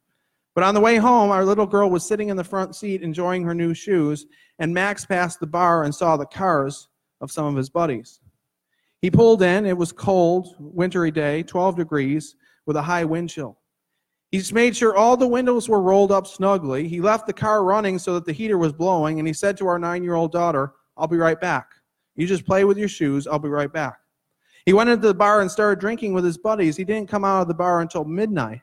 But 0.55 0.62
on 0.62 0.75
the 0.75 0.81
way 0.81 0.97
home, 0.97 1.31
our 1.31 1.44
little 1.44 1.67
girl 1.67 1.88
was 1.88 2.06
sitting 2.06 2.29
in 2.29 2.37
the 2.37 2.44
front 2.44 2.77
seat 2.77 3.03
enjoying 3.03 3.43
her 3.44 3.55
new 3.55 3.73
shoes, 3.73 4.27
and 4.59 4.73
Max 4.73 5.05
passed 5.05 5.41
the 5.41 5.47
bar 5.47 5.85
and 5.85 5.94
saw 5.94 6.17
the 6.17 6.27
cars 6.27 6.88
of 7.23 7.31
some 7.31 7.47
of 7.47 7.56
his 7.56 7.71
buddies. 7.71 8.21
He 9.00 9.11
pulled 9.11 9.43
in. 9.43 9.65
It 9.65 9.77
was 9.77 9.93
cold, 9.93 10.55
wintry 10.59 11.11
day, 11.11 11.43
12 11.43 11.77
degrees 11.77 12.37
with 12.67 12.77
a 12.77 12.82
high 12.82 13.05
wind 13.05 13.31
chill. 13.31 13.59
He's 14.32 14.53
made 14.53 14.77
sure 14.77 14.97
all 14.97 15.17
the 15.17 15.27
windows 15.27 15.69
were 15.69 15.81
rolled 15.81 16.12
up 16.12 16.27
snugly. 16.27 16.89
He 16.89 17.00
left 17.00 17.27
the 17.27 17.32
car 17.32 17.65
running 17.65 17.99
so 17.99 18.15
that 18.15 18.27
the 18.27 18.32
heater 18.32 18.59
was 18.59 18.73
blowing, 18.73 19.19
and 19.19 19.27
he 19.27 19.35
said 19.35 19.56
to 19.59 19.67
our 19.67 19.79
nine 19.79 20.03
year 20.03 20.15
old 20.15 20.32
daughter, 20.32 20.75
I'll 20.97 21.06
be 21.06 21.17
right 21.17 21.41
back. 21.41 21.71
You 22.17 22.27
just 22.27 22.47
play 22.47 22.65
with 22.65 22.77
your 22.77 22.89
shoes. 22.89 23.27
I'll 23.27 23.39
be 23.39 23.49
right 23.49 23.73
back. 23.73 23.99
He 24.67 24.73
went 24.73 24.91
into 24.91 25.07
the 25.07 25.15
bar 25.15 25.41
and 25.41 25.51
started 25.51 25.79
drinking 25.79 26.13
with 26.13 26.25
his 26.25 26.37
buddies. 26.37 26.77
He 26.77 26.85
didn't 26.85 27.09
come 27.09 27.25
out 27.25 27.41
of 27.41 27.49
the 27.49 27.55
bar 27.55 27.81
until 27.81 28.05
midnight. 28.05 28.63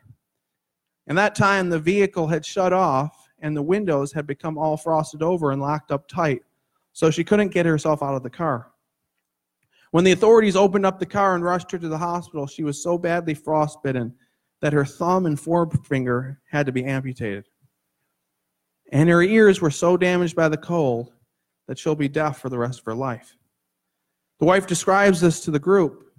And 1.06 1.16
that 1.16 1.34
time, 1.34 1.70
the 1.70 1.78
vehicle 1.78 2.26
had 2.26 2.44
shut 2.44 2.74
off, 2.74 3.28
and 3.40 3.56
the 3.56 3.62
windows 3.62 4.12
had 4.12 4.26
become 4.26 4.58
all 4.58 4.76
frosted 4.76 5.22
over 5.22 5.50
and 5.50 5.60
locked 5.60 5.90
up 5.90 6.06
tight, 6.06 6.42
so 6.92 7.10
she 7.10 7.24
couldn't 7.24 7.48
get 7.48 7.66
herself 7.66 8.02
out 8.02 8.14
of 8.14 8.22
the 8.22 8.30
car. 8.30 8.70
When 9.92 10.04
the 10.04 10.12
authorities 10.12 10.56
opened 10.56 10.84
up 10.84 10.98
the 10.98 11.06
car 11.06 11.34
and 11.34 11.44
rushed 11.44 11.70
her 11.70 11.78
to 11.78 11.88
the 11.88 11.98
hospital, 11.98 12.46
she 12.46 12.64
was 12.64 12.82
so 12.82 12.98
badly 12.98 13.34
frostbitten 13.34 14.14
that 14.60 14.72
her 14.72 14.84
thumb 14.84 15.24
and 15.26 15.40
forefinger 15.40 16.40
had 16.50 16.66
to 16.66 16.72
be 16.72 16.84
amputated. 16.84 17.48
And 18.92 19.08
her 19.08 19.22
ears 19.22 19.60
were 19.60 19.70
so 19.70 19.96
damaged 19.96 20.36
by 20.36 20.48
the 20.48 20.56
cold 20.56 21.12
that 21.66 21.78
she'll 21.78 21.94
be 21.94 22.08
deaf 22.08 22.40
for 22.40 22.48
the 22.48 22.58
rest 22.58 22.80
of 22.80 22.84
her 22.86 22.94
life. 22.94 23.36
The 24.40 24.46
wife 24.46 24.66
describes 24.66 25.20
this 25.20 25.40
to 25.40 25.50
the 25.50 25.58
group. 25.58 26.12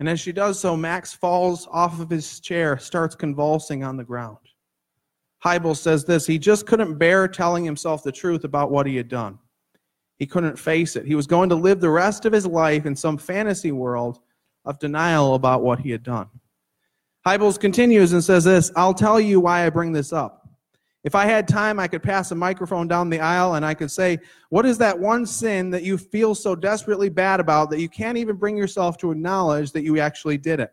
And 0.00 0.08
as 0.08 0.20
she 0.20 0.32
does 0.32 0.60
so, 0.60 0.76
Max 0.76 1.12
falls 1.12 1.66
off 1.70 2.00
of 2.00 2.10
his 2.10 2.40
chair, 2.40 2.78
starts 2.78 3.14
convulsing 3.14 3.82
on 3.82 3.96
the 3.96 4.04
ground. 4.04 4.38
Hybels 5.44 5.76
says 5.76 6.04
this 6.04 6.26
He 6.26 6.38
just 6.38 6.66
couldn't 6.66 6.98
bear 6.98 7.28
telling 7.28 7.64
himself 7.64 8.02
the 8.02 8.12
truth 8.12 8.44
about 8.44 8.70
what 8.70 8.86
he 8.86 8.96
had 8.96 9.08
done. 9.08 9.38
He 10.18 10.26
couldn't 10.26 10.58
face 10.58 10.96
it. 10.96 11.06
He 11.06 11.14
was 11.14 11.26
going 11.26 11.48
to 11.48 11.54
live 11.54 11.80
the 11.80 11.90
rest 11.90 12.24
of 12.24 12.32
his 12.32 12.46
life 12.46 12.86
in 12.86 12.96
some 12.96 13.16
fantasy 13.16 13.72
world 13.72 14.20
of 14.64 14.78
denial 14.78 15.34
about 15.34 15.62
what 15.62 15.78
he 15.78 15.90
had 15.90 16.02
done. 16.02 16.28
Hybels 17.26 17.58
continues 17.58 18.12
and 18.12 18.22
says 18.22 18.44
this 18.44 18.70
I'll 18.76 18.94
tell 18.94 19.20
you 19.20 19.40
why 19.40 19.64
I 19.64 19.70
bring 19.70 19.92
this 19.92 20.12
up. 20.12 20.37
If 21.08 21.14
I 21.14 21.24
had 21.24 21.48
time, 21.48 21.80
I 21.80 21.88
could 21.88 22.02
pass 22.02 22.32
a 22.32 22.34
microphone 22.34 22.86
down 22.86 23.08
the 23.08 23.18
aisle 23.18 23.54
and 23.54 23.64
I 23.64 23.72
could 23.72 23.90
say, 23.90 24.18
What 24.50 24.66
is 24.66 24.76
that 24.76 24.98
one 24.98 25.24
sin 25.24 25.70
that 25.70 25.82
you 25.82 25.96
feel 25.96 26.34
so 26.34 26.54
desperately 26.54 27.08
bad 27.08 27.40
about 27.40 27.70
that 27.70 27.80
you 27.80 27.88
can't 27.88 28.18
even 28.18 28.36
bring 28.36 28.58
yourself 28.58 28.98
to 28.98 29.10
acknowledge 29.10 29.72
that 29.72 29.84
you 29.84 29.98
actually 29.98 30.36
did 30.36 30.60
it? 30.60 30.70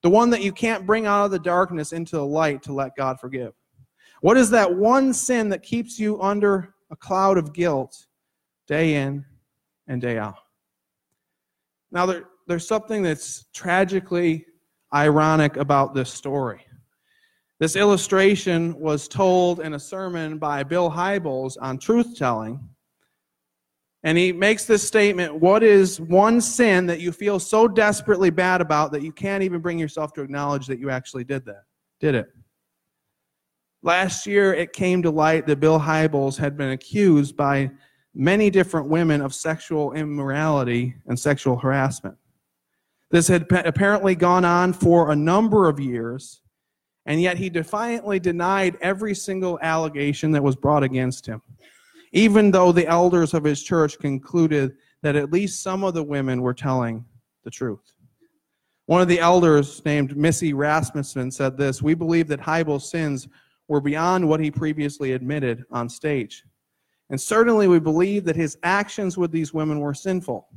The 0.00 0.08
one 0.08 0.30
that 0.30 0.40
you 0.40 0.52
can't 0.52 0.86
bring 0.86 1.04
out 1.04 1.26
of 1.26 1.32
the 1.32 1.38
darkness 1.38 1.92
into 1.92 2.16
the 2.16 2.24
light 2.24 2.62
to 2.62 2.72
let 2.72 2.96
God 2.96 3.20
forgive. 3.20 3.52
What 4.22 4.38
is 4.38 4.48
that 4.48 4.74
one 4.74 5.12
sin 5.12 5.50
that 5.50 5.62
keeps 5.62 5.98
you 5.98 6.18
under 6.22 6.72
a 6.90 6.96
cloud 6.96 7.36
of 7.36 7.52
guilt 7.52 8.06
day 8.66 8.94
in 8.94 9.22
and 9.86 10.00
day 10.00 10.16
out. 10.16 10.38
Now, 11.90 12.06
there, 12.06 12.24
there's 12.46 12.66
something 12.66 13.02
that's 13.02 13.44
tragically 13.52 14.46
ironic 14.94 15.58
about 15.58 15.92
this 15.92 16.10
story. 16.10 16.64
This 17.62 17.76
illustration 17.76 18.76
was 18.76 19.06
told 19.06 19.60
in 19.60 19.74
a 19.74 19.78
sermon 19.78 20.36
by 20.36 20.64
Bill 20.64 20.90
Hybels 20.90 21.56
on 21.60 21.78
truth 21.78 22.18
telling. 22.18 22.58
And 24.02 24.18
he 24.18 24.32
makes 24.32 24.64
this 24.64 24.82
statement 24.82 25.36
What 25.36 25.62
is 25.62 26.00
one 26.00 26.40
sin 26.40 26.86
that 26.86 26.98
you 26.98 27.12
feel 27.12 27.38
so 27.38 27.68
desperately 27.68 28.30
bad 28.30 28.60
about 28.60 28.90
that 28.90 29.02
you 29.02 29.12
can't 29.12 29.44
even 29.44 29.60
bring 29.60 29.78
yourself 29.78 30.12
to 30.14 30.22
acknowledge 30.22 30.66
that 30.66 30.80
you 30.80 30.90
actually 30.90 31.22
did 31.22 31.44
that? 31.44 31.62
Did 32.00 32.16
it? 32.16 32.32
Last 33.84 34.26
year, 34.26 34.52
it 34.52 34.72
came 34.72 35.00
to 35.02 35.10
light 35.12 35.46
that 35.46 35.60
Bill 35.60 35.78
Hybels 35.78 36.36
had 36.36 36.56
been 36.56 36.70
accused 36.70 37.36
by 37.36 37.70
many 38.12 38.50
different 38.50 38.88
women 38.88 39.20
of 39.20 39.32
sexual 39.32 39.92
immorality 39.92 40.96
and 41.06 41.16
sexual 41.16 41.56
harassment. 41.56 42.16
This 43.12 43.28
had 43.28 43.46
apparently 43.52 44.16
gone 44.16 44.44
on 44.44 44.72
for 44.72 45.12
a 45.12 45.16
number 45.16 45.68
of 45.68 45.78
years, 45.78 46.41
and 47.06 47.20
yet 47.20 47.36
he 47.36 47.50
defiantly 47.50 48.20
denied 48.20 48.76
every 48.80 49.14
single 49.14 49.58
allegation 49.62 50.30
that 50.32 50.42
was 50.42 50.56
brought 50.56 50.82
against 50.82 51.26
him, 51.26 51.42
even 52.12 52.50
though 52.50 52.72
the 52.72 52.86
elders 52.86 53.34
of 53.34 53.44
his 53.44 53.62
church 53.62 53.98
concluded 53.98 54.76
that 55.02 55.16
at 55.16 55.32
least 55.32 55.62
some 55.62 55.82
of 55.84 55.94
the 55.94 56.02
women 56.02 56.42
were 56.42 56.54
telling 56.54 57.04
the 57.44 57.50
truth. 57.50 57.94
One 58.86 59.00
of 59.00 59.08
the 59.08 59.20
elders 59.20 59.84
named 59.84 60.16
Missy 60.16 60.52
Rasmussen 60.52 61.30
said 61.30 61.56
this 61.56 61.82
We 61.82 61.94
believe 61.94 62.28
that 62.28 62.40
Hybel's 62.40 62.90
sins 62.90 63.28
were 63.68 63.80
beyond 63.80 64.28
what 64.28 64.40
he 64.40 64.50
previously 64.50 65.12
admitted 65.12 65.64
on 65.70 65.88
stage. 65.88 66.44
And 67.10 67.20
certainly 67.20 67.68
we 67.68 67.78
believe 67.78 68.24
that 68.24 68.36
his 68.36 68.58
actions 68.62 69.16
with 69.18 69.30
these 69.30 69.54
women 69.54 69.80
were 69.80 69.94
sinful. 69.94 70.48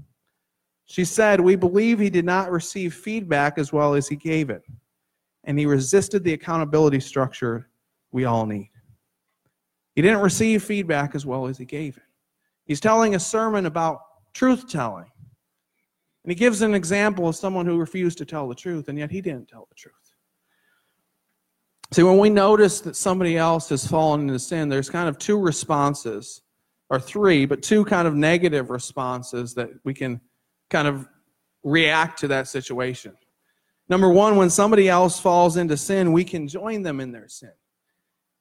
She 0.85 1.05
said, 1.05 1.39
We 1.39 1.55
believe 1.55 1.99
he 1.99 2.09
did 2.09 2.25
not 2.25 2.51
receive 2.51 2.93
feedback 2.93 3.57
as 3.57 3.73
well 3.73 3.93
as 3.93 4.07
he 4.07 4.15
gave 4.15 4.49
it, 4.49 4.63
and 5.45 5.57
he 5.57 5.65
resisted 5.65 6.23
the 6.23 6.33
accountability 6.33 6.99
structure 6.99 7.69
we 8.11 8.25
all 8.25 8.45
need. 8.45 8.71
He 9.95 10.01
didn't 10.01 10.21
receive 10.21 10.63
feedback 10.63 11.15
as 11.15 11.25
well 11.25 11.47
as 11.47 11.57
he 11.57 11.65
gave 11.65 11.97
it. 11.97 12.03
He's 12.65 12.79
telling 12.79 13.15
a 13.15 13.19
sermon 13.19 13.65
about 13.65 14.01
truth 14.33 14.67
telling. 14.67 15.09
And 16.23 16.31
he 16.31 16.35
gives 16.35 16.61
an 16.61 16.73
example 16.73 17.29
of 17.29 17.35
someone 17.35 17.65
who 17.65 17.77
refused 17.77 18.17
to 18.17 18.25
tell 18.25 18.47
the 18.47 18.55
truth, 18.55 18.89
and 18.89 18.97
yet 18.97 19.11
he 19.11 19.21
didn't 19.21 19.47
tell 19.47 19.67
the 19.69 19.75
truth. 19.75 19.93
See, 21.91 22.03
when 22.03 22.17
we 22.17 22.31
notice 22.31 22.81
that 22.81 22.95
somebody 22.95 23.37
else 23.37 23.69
has 23.69 23.87
fallen 23.87 24.21
into 24.21 24.39
sin, 24.39 24.67
there's 24.67 24.89
kind 24.89 25.07
of 25.07 25.19
two 25.19 25.39
responses, 25.39 26.41
or 26.89 26.99
three, 26.99 27.45
but 27.45 27.61
two 27.61 27.85
kind 27.85 28.07
of 28.07 28.15
negative 28.15 28.69
responses 28.69 29.53
that 29.53 29.69
we 29.83 29.93
can 29.93 30.19
kind 30.69 30.87
of 30.87 31.07
react 31.63 32.19
to 32.19 32.27
that 32.27 32.47
situation. 32.47 33.15
Number 33.87 34.09
one, 34.09 34.35
when 34.35 34.49
somebody 34.49 34.89
else 34.89 35.19
falls 35.19 35.57
into 35.57 35.77
sin, 35.77 36.11
we 36.11 36.23
can 36.23 36.47
join 36.47 36.81
them 36.81 36.99
in 36.99 37.11
their 37.11 37.27
sin. 37.27 37.51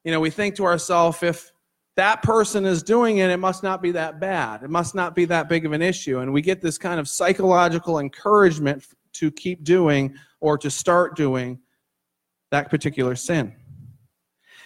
You 0.04 0.12
know, 0.12 0.20
we 0.20 0.30
think 0.30 0.54
to 0.56 0.64
ourselves, 0.64 1.22
if 1.22 1.52
that 1.96 2.22
person 2.22 2.64
is 2.64 2.82
doing 2.82 3.18
it, 3.18 3.30
it 3.30 3.36
must 3.36 3.62
not 3.62 3.82
be 3.82 3.92
that 3.92 4.20
bad. 4.20 4.62
It 4.62 4.70
must 4.70 4.94
not 4.94 5.14
be 5.14 5.26
that 5.26 5.48
big 5.48 5.64
of 5.64 5.72
an 5.72 5.82
issue. 5.82 6.20
And 6.20 6.32
we 6.32 6.42
get 6.42 6.60
this 6.60 6.78
kind 6.78 6.98
of 6.98 7.08
psychological 7.08 7.98
encouragement 7.98 8.84
to 9.14 9.30
keep 9.30 9.64
doing 9.64 10.14
or 10.40 10.58
to 10.58 10.70
start 10.70 11.16
doing 11.16 11.60
that 12.50 12.70
particular 12.70 13.14
sin. 13.14 13.54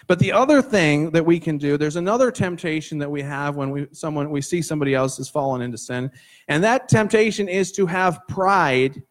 But 0.07 0.17
the 0.17 0.31
other 0.31 0.61
thing 0.61 1.11
that 1.11 1.23
we 1.23 1.39
can 1.39 1.59
do, 1.59 1.77
there's 1.77 1.95
another 1.95 2.31
temptation 2.31 2.97
that 2.97 3.11
we 3.11 3.21
have 3.21 3.55
when 3.55 3.69
we 3.69 3.87
someone 3.91 4.31
we 4.31 4.41
see 4.41 4.59
somebody 4.59 4.95
else 4.95 5.17
has 5.17 5.29
fallen 5.29 5.61
into 5.61 5.77
sin, 5.77 6.09
and 6.47 6.63
that 6.63 6.89
temptation 6.89 7.47
is 7.47 7.71
to 7.73 7.85
have 7.85 8.19
pride, 8.27 9.03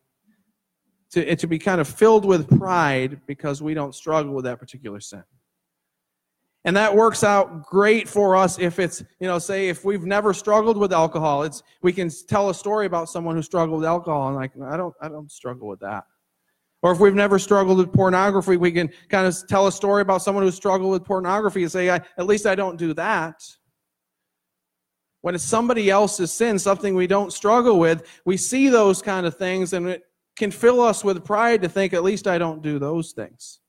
to, 1.12 1.36
to 1.36 1.46
be 1.46 1.58
kind 1.58 1.80
of 1.80 1.88
filled 1.88 2.24
with 2.24 2.48
pride 2.58 3.20
because 3.26 3.62
we 3.62 3.74
don't 3.74 3.94
struggle 3.94 4.34
with 4.34 4.44
that 4.44 4.58
particular 4.58 5.00
sin. 5.00 5.24
And 6.64 6.76
that 6.76 6.94
works 6.94 7.24
out 7.24 7.64
great 7.64 8.08
for 8.08 8.36
us 8.36 8.58
if 8.58 8.78
it's, 8.78 9.02
you 9.20 9.26
know, 9.28 9.38
say 9.38 9.68
if 9.68 9.84
we've 9.84 10.04
never 10.04 10.34
struggled 10.34 10.76
with 10.76 10.92
alcohol, 10.92 11.44
it's 11.44 11.62
we 11.82 11.92
can 11.92 12.10
tell 12.28 12.50
a 12.50 12.54
story 12.54 12.84
about 12.84 13.08
someone 13.08 13.36
who 13.36 13.42
struggled 13.42 13.80
with 13.80 13.88
alcohol 13.88 14.28
and 14.28 14.36
like 14.36 14.52
I 14.62 14.76
don't 14.76 14.94
I 15.00 15.08
don't 15.08 15.30
struggle 15.30 15.68
with 15.68 15.80
that. 15.80 16.04
Or 16.82 16.92
if 16.92 17.00
we've 17.00 17.14
never 17.14 17.38
struggled 17.38 17.78
with 17.78 17.92
pornography, 17.92 18.56
we 18.56 18.70
can 18.70 18.90
kind 19.08 19.26
of 19.26 19.36
tell 19.48 19.66
a 19.66 19.72
story 19.72 20.02
about 20.02 20.22
someone 20.22 20.44
who 20.44 20.50
struggled 20.50 20.92
with 20.92 21.04
pornography 21.04 21.62
and 21.62 21.72
say, 21.72 21.88
at 21.88 22.26
least 22.26 22.46
I 22.46 22.54
don't 22.54 22.78
do 22.78 22.94
that. 22.94 23.42
When 25.22 25.34
it's 25.34 25.42
somebody 25.42 25.90
else's 25.90 26.32
sin, 26.32 26.56
something 26.58 26.94
we 26.94 27.08
don't 27.08 27.32
struggle 27.32 27.80
with, 27.80 28.06
we 28.24 28.36
see 28.36 28.68
those 28.68 29.02
kind 29.02 29.26
of 29.26 29.36
things 29.36 29.72
and 29.72 29.88
it 29.88 30.04
can 30.38 30.50
fill 30.50 30.80
us 30.80 31.04
with 31.04 31.24
pride 31.24 31.62
to 31.62 31.68
think, 31.68 31.92
at 31.92 32.02
least 32.02 32.26
I 32.26 32.38
don't 32.38 32.62
do 32.62 32.78
those 32.78 33.12
things. 33.12 33.60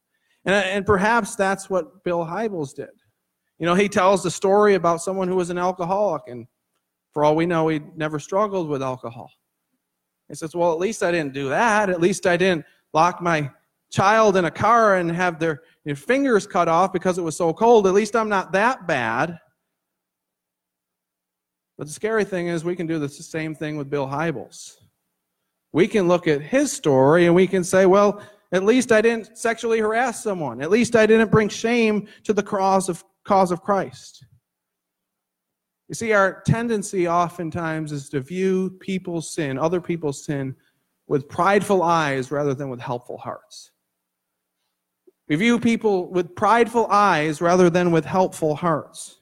And, 0.45 0.55
and 0.55 0.85
perhaps 0.85 1.35
that's 1.35 1.69
what 1.69 2.03
Bill 2.03 2.25
Hybels 2.25 2.73
did. 2.75 2.89
You 3.57 3.65
know, 3.65 3.75
he 3.75 3.89
tells 3.89 4.23
the 4.23 4.31
story 4.31 4.75
about 4.75 5.01
someone 5.01 5.27
who 5.27 5.35
was 5.35 5.49
an 5.49 5.57
alcoholic, 5.57 6.23
and 6.27 6.47
for 7.13 7.25
all 7.25 7.35
we 7.35 7.45
know, 7.45 7.67
he 7.67 7.81
never 7.95 8.19
struggled 8.19 8.69
with 8.69 8.81
alcohol. 8.81 9.29
He 10.29 10.35
says, 10.35 10.55
Well, 10.55 10.71
at 10.71 10.79
least 10.79 11.03
I 11.03 11.11
didn't 11.11 11.33
do 11.33 11.49
that. 11.49 11.89
At 11.89 11.99
least 11.99 12.25
I 12.25 12.37
didn't 12.37 12.65
lock 12.93 13.21
my 13.21 13.49
child 13.91 14.37
in 14.37 14.45
a 14.45 14.51
car 14.51 14.95
and 14.95 15.11
have 15.11 15.39
their, 15.39 15.61
fingers 15.95 16.45
cut 16.45 16.67
off 16.67 16.93
because 16.93 17.17
it 17.17 17.23
was 17.23 17.35
so 17.35 17.51
cold. 17.51 17.87
At 17.87 17.95
least 17.95 18.15
I'm 18.15 18.29
not 18.29 18.51
that 18.51 18.85
bad. 18.85 19.39
But 21.79 21.87
the 21.87 21.93
scary 21.93 22.23
thing 22.23 22.47
is, 22.47 22.63
we 22.63 22.75
can 22.75 22.85
do 22.85 22.99
the 22.99 23.09
same 23.09 23.55
thing 23.55 23.75
with 23.75 23.89
Bill 23.89 24.05
Hybels. 24.05 24.75
We 25.71 25.87
can 25.87 26.07
look 26.07 26.27
at 26.27 26.41
his 26.41 26.71
story 26.71 27.25
and 27.25 27.35
we 27.35 27.47
can 27.47 27.63
say, 27.63 27.85
well, 27.85 28.21
at 28.51 28.63
least 28.63 28.91
I 28.91 29.01
didn't 29.01 29.37
sexually 29.37 29.79
harass 29.79 30.23
someone. 30.23 30.61
At 30.61 30.71
least 30.71 30.95
I 30.95 31.05
didn't 31.05 31.31
bring 31.31 31.49
shame 31.49 32.07
to 32.23 32.33
the 32.33 32.41
cause 32.41 32.89
of, 32.89 33.03
cause 33.23 33.51
of 33.51 33.61
Christ. 33.61 34.25
You 35.87 35.95
see, 35.95 36.13
our 36.13 36.41
tendency 36.45 37.07
oftentimes 37.07 37.91
is 37.91 38.09
to 38.09 38.21
view 38.21 38.71
people's 38.79 39.33
sin, 39.33 39.57
other 39.57 39.81
people's 39.81 40.23
sin, 40.23 40.55
with 41.07 41.27
prideful 41.27 41.81
eyes 41.81 42.31
rather 42.31 42.53
than 42.53 42.69
with 42.69 42.79
helpful 42.79 43.17
hearts. 43.17 43.71
We 45.27 45.35
view 45.35 45.59
people 45.59 46.11
with 46.11 46.35
prideful 46.35 46.87
eyes 46.87 47.41
rather 47.41 47.69
than 47.69 47.91
with 47.91 48.05
helpful 48.05 48.55
hearts. 48.55 49.18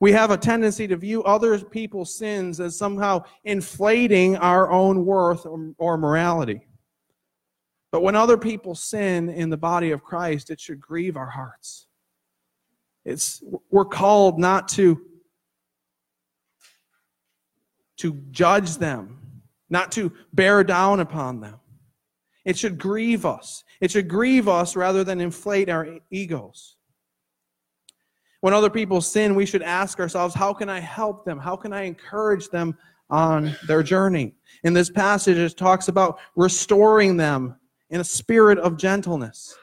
We 0.00 0.12
have 0.12 0.30
a 0.30 0.36
tendency 0.36 0.86
to 0.88 0.96
view 0.96 1.24
other 1.24 1.58
people's 1.58 2.16
sins 2.16 2.60
as 2.60 2.78
somehow 2.78 3.24
inflating 3.44 4.36
our 4.36 4.70
own 4.70 5.04
worth 5.04 5.44
or, 5.44 5.72
or 5.78 5.98
morality. 5.98 6.66
But 7.90 8.02
when 8.02 8.14
other 8.14 8.36
people 8.36 8.74
sin 8.74 9.28
in 9.28 9.50
the 9.50 9.56
body 9.56 9.90
of 9.90 10.04
Christ, 10.04 10.50
it 10.50 10.60
should 10.60 10.80
grieve 10.80 11.16
our 11.16 11.30
hearts. 11.30 11.86
It's, 13.04 13.42
we're 13.70 13.86
called 13.86 14.38
not 14.38 14.68
to, 14.68 15.00
to 17.98 18.22
judge 18.30 18.76
them, 18.76 19.42
not 19.70 19.90
to 19.92 20.12
bear 20.32 20.62
down 20.62 21.00
upon 21.00 21.40
them. 21.40 21.58
It 22.44 22.56
should 22.56 22.78
grieve 22.78 23.26
us. 23.26 23.64
It 23.80 23.90
should 23.90 24.08
grieve 24.08 24.48
us 24.48 24.76
rather 24.76 25.04
than 25.04 25.20
inflate 25.20 25.68
our 25.68 25.98
egos. 26.10 26.77
When 28.40 28.54
other 28.54 28.70
people 28.70 29.00
sin, 29.00 29.34
we 29.34 29.46
should 29.46 29.62
ask 29.62 29.98
ourselves, 29.98 30.34
how 30.34 30.52
can 30.52 30.68
I 30.68 30.80
help 30.80 31.24
them? 31.24 31.38
How 31.38 31.56
can 31.56 31.72
I 31.72 31.82
encourage 31.82 32.48
them 32.50 32.76
on 33.10 33.56
their 33.66 33.82
journey? 33.82 34.34
In 34.62 34.72
this 34.72 34.90
passage, 34.90 35.36
it 35.36 35.56
talks 35.56 35.88
about 35.88 36.20
restoring 36.36 37.16
them 37.16 37.56
in 37.90 38.00
a 38.00 38.04
spirit 38.04 38.58
of 38.58 38.76
gentleness. 38.76 39.56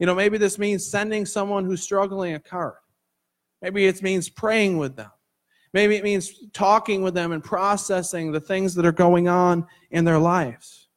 You 0.00 0.06
know, 0.06 0.14
maybe 0.14 0.38
this 0.38 0.58
means 0.58 0.84
sending 0.84 1.24
someone 1.24 1.64
who's 1.64 1.82
struggling 1.82 2.34
a 2.34 2.40
card. 2.40 2.74
Maybe 3.62 3.86
it 3.86 4.02
means 4.02 4.28
praying 4.28 4.76
with 4.76 4.96
them. 4.96 5.10
Maybe 5.72 5.96
it 5.96 6.04
means 6.04 6.48
talking 6.52 7.02
with 7.02 7.14
them 7.14 7.32
and 7.32 7.42
processing 7.42 8.32
the 8.32 8.40
things 8.40 8.74
that 8.74 8.86
are 8.86 8.92
going 8.92 9.28
on 9.28 9.66
in 9.90 10.04
their 10.04 10.18
lives. 10.18 10.88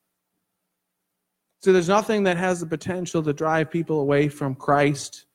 So 1.61 1.73
there's 1.73 1.89
nothing 1.89 2.23
that 2.23 2.37
has 2.37 2.61
the 2.61 2.65
potential 2.65 3.21
to 3.23 3.33
drive 3.33 3.69
people 3.69 3.99
away 3.99 4.29
from 4.29 4.55
Christ 4.55 5.25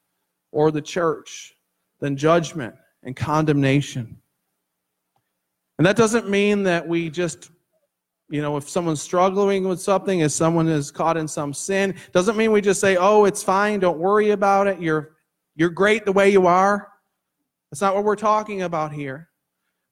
or 0.50 0.70
the 0.70 0.80
church 0.80 1.54
than 2.00 2.16
judgment 2.16 2.74
and 3.02 3.14
condemnation. 3.16 4.18
And 5.78 5.86
that 5.86 5.96
doesn't 5.96 6.28
mean 6.28 6.62
that 6.64 6.86
we 6.86 7.10
just 7.10 7.50
you 8.30 8.40
know, 8.40 8.56
if 8.56 8.68
someone's 8.68 9.02
struggling 9.02 9.68
with 9.68 9.80
something, 9.80 10.20
if 10.20 10.32
someone 10.32 10.66
is 10.66 10.90
caught 10.90 11.16
in 11.16 11.28
some 11.28 11.52
sin, 11.52 11.94
doesn't 12.12 12.36
mean 12.36 12.52
we 12.52 12.60
just 12.60 12.80
say, 12.80 12.96
"Oh, 12.96 13.26
it's 13.26 13.42
fine, 13.42 13.80
don't 13.80 13.98
worry 13.98 14.30
about 14.30 14.66
it. 14.66 14.80
You're 14.80 15.16
you're 15.54 15.70
great 15.70 16.04
the 16.04 16.12
way 16.12 16.30
you 16.30 16.46
are." 16.46 16.88
That's 17.70 17.82
not 17.82 17.94
what 17.94 18.04
we're 18.04 18.16
talking 18.16 18.62
about 18.62 18.92
here. 18.92 19.28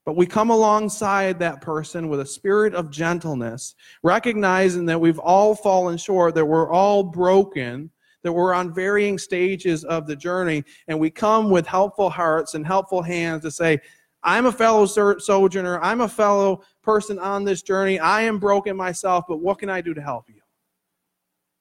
But 0.05 0.17
we 0.17 0.25
come 0.25 0.49
alongside 0.49 1.39
that 1.39 1.61
person 1.61 2.09
with 2.09 2.19
a 2.19 2.25
spirit 2.25 2.73
of 2.73 2.89
gentleness, 2.89 3.75
recognizing 4.01 4.85
that 4.87 4.99
we've 4.99 5.19
all 5.19 5.55
fallen 5.55 5.97
short, 5.97 6.35
that 6.35 6.45
we're 6.45 6.69
all 6.69 7.03
broken, 7.03 7.91
that 8.23 8.33
we're 8.33 8.53
on 8.53 8.73
varying 8.73 9.17
stages 9.17 9.83
of 9.83 10.07
the 10.07 10.15
journey, 10.15 10.63
and 10.87 10.99
we 10.99 11.09
come 11.09 11.49
with 11.49 11.67
helpful 11.67 12.09
hearts 12.09 12.55
and 12.55 12.65
helpful 12.65 13.01
hands 13.01 13.43
to 13.43 13.51
say, 13.51 13.79
I'm 14.23 14.45
a 14.45 14.51
fellow 14.51 14.85
sojourner. 14.85 15.81
I'm 15.81 16.01
a 16.01 16.07
fellow 16.07 16.63
person 16.81 17.19
on 17.19 17.43
this 17.43 17.61
journey. 17.61 17.99
I 17.99 18.21
am 18.21 18.39
broken 18.39 18.75
myself, 18.75 19.25
but 19.27 19.41
what 19.41 19.59
can 19.59 19.69
I 19.69 19.81
do 19.81 19.93
to 19.93 20.01
help 20.01 20.29
you? 20.29 20.39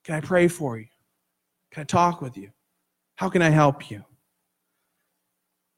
Can 0.05 0.15
I 0.15 0.21
pray 0.21 0.49
for 0.49 0.79
you? 0.79 0.87
Can 1.73 1.83
I 1.83 1.85
talk 1.85 2.23
with 2.23 2.37
you? 2.37 2.51
How 3.17 3.29
can 3.29 3.43
I 3.43 3.51
help 3.51 3.91
you? 3.91 4.05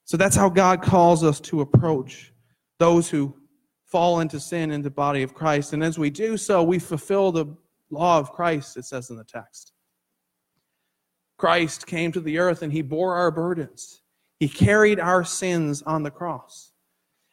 So 0.04 0.16
that's 0.16 0.36
how 0.36 0.50
God 0.50 0.82
calls 0.82 1.24
us 1.24 1.40
to 1.40 1.62
approach 1.62 2.32
those 2.78 3.08
who 3.08 3.34
fall 3.86 4.20
into 4.20 4.40
sin 4.40 4.70
in 4.70 4.82
the 4.82 4.90
body 4.90 5.22
of 5.22 5.34
Christ. 5.34 5.72
And 5.72 5.82
as 5.82 5.98
we 5.98 6.10
do 6.10 6.36
so, 6.36 6.62
we 6.62 6.78
fulfill 6.78 7.32
the 7.32 7.46
law 7.90 8.18
of 8.18 8.32
Christ, 8.32 8.76
it 8.76 8.84
says 8.84 9.10
in 9.10 9.16
the 9.16 9.24
text. 9.24 9.73
Christ 11.36 11.86
came 11.86 12.12
to 12.12 12.20
the 12.20 12.38
earth 12.38 12.62
and 12.62 12.72
he 12.72 12.82
bore 12.82 13.14
our 13.14 13.30
burdens. 13.30 14.02
He 14.38 14.48
carried 14.48 15.00
our 15.00 15.24
sins 15.24 15.82
on 15.82 16.02
the 16.02 16.10
cross. 16.10 16.72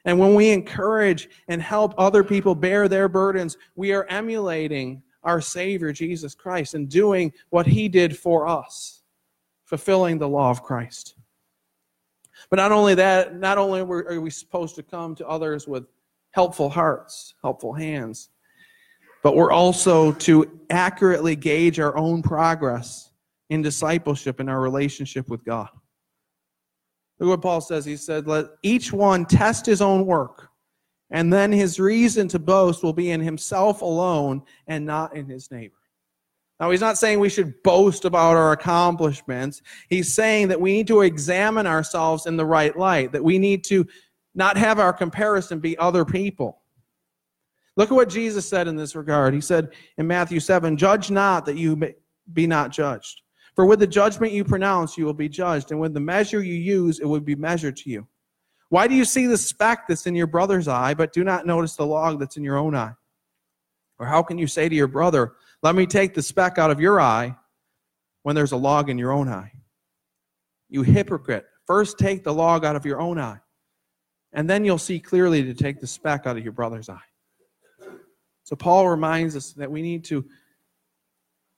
And 0.05 0.17
when 0.17 0.33
we 0.33 0.49
encourage 0.49 1.29
and 1.47 1.61
help 1.61 1.93
other 1.97 2.23
people 2.23 2.55
bear 2.55 2.87
their 2.87 3.07
burdens, 3.07 3.57
we 3.75 3.93
are 3.93 4.05
emulating 4.05 5.03
our 5.23 5.41
Savior, 5.41 5.93
Jesus 5.93 6.33
Christ, 6.33 6.73
and 6.73 6.89
doing 6.89 7.31
what 7.49 7.67
He 7.67 7.87
did 7.87 8.17
for 8.17 8.47
us, 8.47 9.03
fulfilling 9.65 10.17
the 10.17 10.27
law 10.27 10.49
of 10.49 10.63
Christ. 10.63 11.15
But 12.49 12.55
not 12.55 12.71
only 12.71 12.95
that, 12.95 13.35
not 13.35 13.59
only 13.59 13.81
are 13.81 14.19
we 14.19 14.31
supposed 14.31 14.75
to 14.75 14.83
come 14.83 15.13
to 15.15 15.27
others 15.27 15.67
with 15.67 15.85
helpful 16.31 16.69
hearts, 16.69 17.35
helpful 17.43 17.73
hands, 17.73 18.29
but 19.21 19.35
we're 19.35 19.51
also 19.51 20.11
to 20.13 20.59
accurately 20.71 21.35
gauge 21.35 21.79
our 21.79 21.95
own 21.95 22.23
progress 22.23 23.10
in 23.51 23.61
discipleship 23.61 24.39
in 24.39 24.47
our 24.47 24.61
relationship 24.61 25.29
with 25.29 25.43
God. 25.43 25.67
Look 27.19 27.29
what 27.29 27.41
Paul 27.41 27.59
says. 27.59 27.83
He 27.83 27.97
said, 27.97 28.25
Let 28.25 28.45
each 28.63 28.93
one 28.93 29.25
test 29.25 29.65
his 29.65 29.81
own 29.81 30.05
work, 30.05 30.47
and 31.11 31.31
then 31.31 31.51
his 31.51 31.77
reason 31.77 32.29
to 32.29 32.39
boast 32.39 32.81
will 32.81 32.93
be 32.93 33.11
in 33.11 33.19
himself 33.19 33.81
alone 33.81 34.41
and 34.67 34.85
not 34.85 35.15
in 35.15 35.27
his 35.27 35.51
neighbor. 35.51 35.75
Now, 36.61 36.71
he's 36.71 36.79
not 36.79 36.97
saying 36.97 37.19
we 37.19 37.27
should 37.27 37.61
boast 37.63 38.05
about 38.05 38.37
our 38.37 38.53
accomplishments. 38.53 39.61
He's 39.89 40.13
saying 40.13 40.47
that 40.47 40.61
we 40.61 40.71
need 40.71 40.87
to 40.87 41.01
examine 41.01 41.67
ourselves 41.67 42.27
in 42.27 42.37
the 42.37 42.45
right 42.45 42.75
light, 42.77 43.11
that 43.11 43.23
we 43.23 43.37
need 43.37 43.65
to 43.65 43.85
not 44.33 44.55
have 44.57 44.79
our 44.79 44.93
comparison 44.93 45.59
be 45.59 45.77
other 45.77 46.05
people. 46.05 46.61
Look 47.75 47.91
at 47.91 47.95
what 47.95 48.09
Jesus 48.09 48.47
said 48.47 48.69
in 48.69 48.77
this 48.77 48.95
regard. 48.95 49.33
He 49.33 49.41
said 49.41 49.73
in 49.97 50.07
Matthew 50.07 50.39
7 50.39 50.77
Judge 50.77 51.11
not 51.11 51.45
that 51.47 51.57
you 51.57 51.77
be 52.31 52.47
not 52.47 52.71
judged. 52.71 53.21
For 53.55 53.65
with 53.65 53.79
the 53.79 53.87
judgment 53.87 54.31
you 54.31 54.43
pronounce, 54.43 54.97
you 54.97 55.05
will 55.05 55.13
be 55.13 55.29
judged, 55.29 55.71
and 55.71 55.79
with 55.79 55.93
the 55.93 55.99
measure 55.99 56.41
you 56.41 56.53
use, 56.53 56.99
it 56.99 57.05
will 57.05 57.19
be 57.19 57.35
measured 57.35 57.75
to 57.77 57.89
you. 57.89 58.07
Why 58.69 58.87
do 58.87 58.95
you 58.95 59.03
see 59.03 59.27
the 59.27 59.37
speck 59.37 59.87
that's 59.87 60.07
in 60.07 60.15
your 60.15 60.27
brother's 60.27 60.69
eye, 60.69 60.93
but 60.93 61.11
do 61.11 61.23
not 61.25 61.45
notice 61.45 61.75
the 61.75 61.85
log 61.85 62.19
that's 62.19 62.37
in 62.37 62.43
your 62.43 62.57
own 62.57 62.73
eye? 62.73 62.93
Or 63.99 64.05
how 64.05 64.23
can 64.23 64.37
you 64.37 64.47
say 64.47 64.69
to 64.69 64.75
your 64.75 64.87
brother, 64.87 65.33
Let 65.61 65.75
me 65.75 65.85
take 65.85 66.13
the 66.13 66.23
speck 66.23 66.57
out 66.57 66.71
of 66.71 66.79
your 66.79 67.01
eye, 67.01 67.35
when 68.23 68.35
there's 68.35 68.53
a 68.53 68.57
log 68.57 68.89
in 68.89 68.97
your 68.97 69.11
own 69.11 69.27
eye? 69.27 69.51
You 70.69 70.83
hypocrite, 70.83 71.45
first 71.67 71.99
take 71.99 72.23
the 72.23 72.33
log 72.33 72.63
out 72.63 72.77
of 72.77 72.85
your 72.85 73.01
own 73.01 73.19
eye, 73.19 73.39
and 74.31 74.49
then 74.49 74.63
you'll 74.63 74.77
see 74.77 74.99
clearly 74.99 75.43
to 75.43 75.53
take 75.53 75.81
the 75.81 75.87
speck 75.87 76.25
out 76.25 76.37
of 76.37 76.43
your 76.43 76.53
brother's 76.53 76.87
eye. 76.87 76.97
So 78.43 78.55
Paul 78.55 78.87
reminds 78.87 79.35
us 79.35 79.51
that 79.53 79.69
we 79.69 79.81
need 79.81 80.05
to 80.05 80.25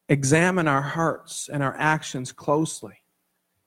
examine 0.10 0.68
our 0.68 0.82
hearts 0.82 1.50
and 1.52 1.64
our 1.64 1.76
actions 1.78 2.32
closely 2.32 2.96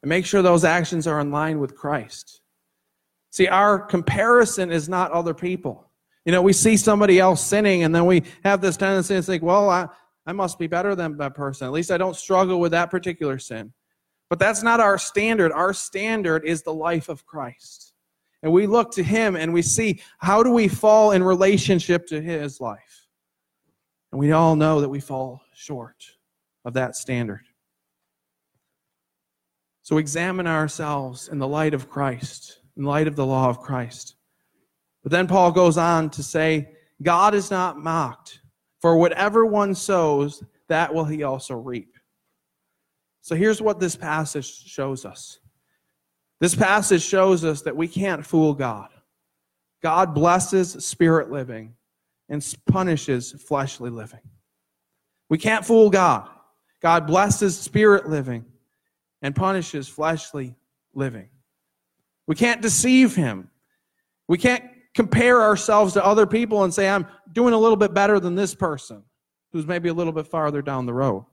and 0.03 0.09
make 0.09 0.27
sure 0.27 0.43
those 0.43 0.65
actions 0.65 1.07
are 1.07 1.21
in 1.21 1.31
line 1.31 1.59
with 1.59 1.75
Christ. 1.75 2.41
See, 3.31 3.49
our 3.49 3.79
comparison 3.79 4.71
is 4.71 4.89
not 4.89 5.13
other 5.13 5.35
people. 5.35 5.91
You 6.25 6.33
know, 6.33 6.43
we 6.43 6.53
see 6.53 6.77
somebody 6.77 7.19
else 7.19 7.45
sinning 7.45 7.85
and 7.85 7.95
then 7.95 8.07
we 8.07 8.23
have 8.45 8.61
this 8.61 8.77
tendency 8.77 9.15
to 9.15 9.23
think, 9.23 9.43
well, 9.43 9.71
I, 9.71 9.89
I 10.27 10.33
must 10.33 10.59
be 10.59 10.67
better 10.67 10.95
than 10.95 11.17
that 11.19 11.35
person. 11.35 11.67
At 11.67 11.73
least 11.73 11.91
I 11.91 11.99
don't 11.99 12.17
struggle 12.17 12.61
with 12.61 12.73
that 12.73 12.91
particular 12.91 13.39
sin. 13.39 13.73
But 14.29 14.39
that's 14.41 14.63
not 14.63 14.81
our 14.81 14.99
standard. 14.99 15.53
Our 15.53 15.73
standard 15.73 16.45
is 16.45 16.63
the 16.63 16.75
life 16.75 17.09
of 17.09 17.25
Christ. 17.27 17.95
And 18.43 18.53
we 18.53 18.67
look 18.67 18.91
to 18.93 19.03
him 19.03 19.37
and 19.37 19.53
we 19.53 19.63
see 19.63 20.01
how 20.19 20.43
do 20.43 20.51
we 20.51 20.69
fall 20.69 21.13
in 21.13 21.23
relationship 21.23 22.07
to 22.09 22.21
his 22.21 22.61
life. 22.61 23.07
And 24.11 24.21
we 24.21 24.33
all 24.33 24.57
know 24.57 24.81
that 24.81 24.89
we 24.89 25.01
fall 25.01 25.43
short 25.55 26.16
of 26.67 26.75
that 26.75 26.97
standard. 26.97 27.47
So 29.83 29.99
examine 29.99 30.49
ourselves 30.49 31.29
in 31.29 31.39
the 31.39 31.47
light 31.47 31.73
of 31.73 31.89
Christ, 31.89 32.59
in 32.77 32.83
light 32.83 33.07
of 33.07 33.15
the 33.15 33.25
law 33.25 33.49
of 33.49 33.61
Christ. 33.61 34.17
But 35.05 35.13
then 35.13 35.29
Paul 35.29 35.53
goes 35.53 35.79
on 35.79 36.11
to 36.11 36.25
say, 36.25 36.73
God 37.01 37.35
is 37.35 37.53
not 37.53 37.79
mocked, 37.79 38.41
for 38.81 38.97
whatever 38.97 39.47
one 39.47 39.77
sows, 39.77 40.43
that 40.69 40.93
will 40.93 41.05
he 41.05 41.23
also 41.23 41.55
reap. 41.55 41.95
So 43.21 43.37
here's 43.37 43.63
what 43.63 43.79
this 43.79 43.95
passage 43.95 44.65
shows 44.67 45.05
us. 45.05 45.39
This 46.41 46.57
passage 46.57 47.03
shows 47.03 47.45
us 47.45 47.63
that 47.63 47.77
we 47.77 47.87
can't 47.87 48.27
fool 48.27 48.55
God. 48.55 48.89
God 49.85 50.15
blesses 50.15 50.85
spirit 50.85 51.31
living 51.31 51.75
and 52.29 52.45
punishes 52.69 53.31
fleshly 53.47 53.91
living. 53.91 54.21
We 55.31 55.39
can't 55.39 55.65
fool 55.65 55.91
God. 55.91 56.29
God 56.83 57.07
blesses 57.07 57.59
spirit 57.59 58.09
living 58.09 58.45
and 59.23 59.35
punishes 59.35 59.89
fleshly 59.89 60.55
living. 60.95 61.29
We 62.27 62.35
can't 62.35 62.61
deceive 62.61 63.15
him. 63.15 63.51
We 64.29 64.39
can't 64.39 64.65
compare 64.95 65.43
ourselves 65.43 65.93
to 65.95 66.05
other 66.05 66.27
people 66.27 66.65
and 66.65 66.73
say, 66.73 66.89
I'm 66.89 67.07
doing 67.33 67.55
a 67.55 67.59
little 67.59 67.77
bit 67.77 67.95
better 67.95 68.19
than 68.19 68.35
this 68.35 68.55
person 68.55 69.03
who's 69.53 69.67
maybe 69.67 69.89
a 69.89 69.95
little 69.95 70.13
bit 70.13 70.27
farther 70.27 70.63
down 70.63 70.87
the 70.87 70.95
road. 70.95 71.27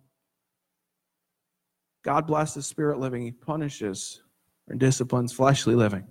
God 2.03 2.27
blesses 2.27 2.65
spirit 2.65 2.99
living, 2.99 3.21
He 3.21 3.31
punishes 3.31 4.21
or 4.69 4.75
disciplines 4.75 5.31
fleshly 5.31 5.75
living. 5.75 6.05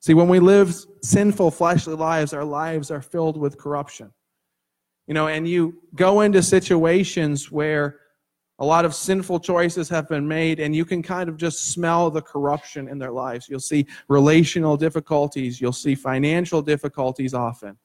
See, 0.00 0.14
when 0.14 0.28
we 0.28 0.40
live 0.40 0.74
sinful 1.02 1.50
fleshly 1.52 1.94
lives, 1.94 2.32
our 2.32 2.44
lives 2.44 2.90
are 2.90 3.02
filled 3.02 3.36
with 3.36 3.58
corruption. 3.58 4.12
You 5.06 5.14
know, 5.14 5.28
and 5.28 5.46
you 5.48 5.82
go 5.94 6.20
into 6.20 6.42
situations 6.42 7.50
where 7.50 7.99
a 8.60 8.64
lot 8.64 8.84
of 8.84 8.94
sinful 8.94 9.40
choices 9.40 9.88
have 9.88 10.06
been 10.06 10.28
made, 10.28 10.60
and 10.60 10.76
you 10.76 10.84
can 10.84 11.02
kind 11.02 11.30
of 11.30 11.38
just 11.38 11.70
smell 11.70 12.10
the 12.10 12.20
corruption 12.20 12.88
in 12.88 12.98
their 12.98 13.10
lives. 13.10 13.48
You'll 13.48 13.58
see 13.58 13.86
relational 14.08 14.76
difficulties, 14.76 15.60
you'll 15.60 15.72
see 15.72 15.94
financial 15.94 16.60
difficulties 16.60 17.32
often. 17.32 17.78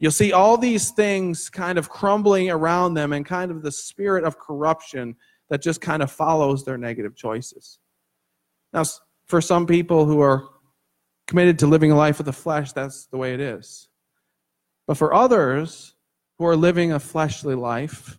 You'll 0.00 0.10
see 0.10 0.32
all 0.32 0.58
these 0.58 0.90
things 0.90 1.48
kind 1.48 1.78
of 1.78 1.88
crumbling 1.88 2.50
around 2.50 2.94
them 2.94 3.12
and 3.12 3.24
kind 3.24 3.52
of 3.52 3.62
the 3.62 3.70
spirit 3.70 4.24
of 4.24 4.36
corruption 4.36 5.14
that 5.48 5.62
just 5.62 5.80
kind 5.80 6.02
of 6.02 6.10
follows 6.10 6.64
their 6.64 6.76
negative 6.76 7.14
choices. 7.14 7.78
Now, 8.72 8.82
for 9.26 9.40
some 9.40 9.66
people 9.66 10.04
who 10.04 10.20
are 10.20 10.48
committed 11.28 11.60
to 11.60 11.68
living 11.68 11.92
a 11.92 11.96
life 11.96 12.18
of 12.18 12.26
the 12.26 12.32
flesh, 12.32 12.72
that's 12.72 13.06
the 13.06 13.16
way 13.16 13.34
it 13.34 13.40
is. 13.40 13.88
But 14.88 14.96
for 14.96 15.14
others 15.14 15.94
who 16.38 16.46
are 16.46 16.56
living 16.56 16.90
a 16.90 16.98
fleshly 16.98 17.54
life, 17.54 18.18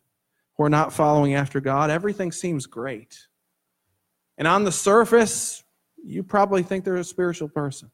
who 0.64 0.68
are 0.68 0.70
not 0.70 0.94
following 0.94 1.36
after 1.36 1.60
God, 1.60 1.90
everything 1.90 2.32
seems 2.32 2.68
great. 2.68 3.28
And 4.38 4.48
on 4.48 4.64
the 4.64 4.72
surface, 4.72 5.62
you 6.02 6.24
probably 6.24 6.64
think 6.64 6.86
they're 6.86 6.96
a 6.96 7.04
spiritual 7.04 7.50
person. 7.50 7.92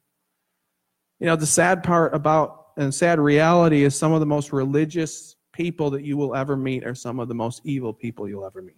You 1.18 1.26
know, 1.26 1.34
the 1.34 1.46
sad 1.46 1.82
part 1.82 2.14
about 2.14 2.68
and 2.76 2.94
sad 2.94 3.18
reality 3.18 3.82
is 3.82 3.96
some 3.96 4.12
of 4.12 4.20
the 4.20 4.26
most 4.26 4.52
religious 4.52 5.34
people 5.52 5.90
that 5.90 6.04
you 6.04 6.16
will 6.16 6.36
ever 6.36 6.56
meet 6.56 6.86
are 6.86 6.94
some 6.94 7.18
of 7.18 7.26
the 7.26 7.34
most 7.34 7.60
evil 7.64 7.92
people 7.92 8.28
you'll 8.28 8.46
ever 8.46 8.62
meet. 8.62 8.76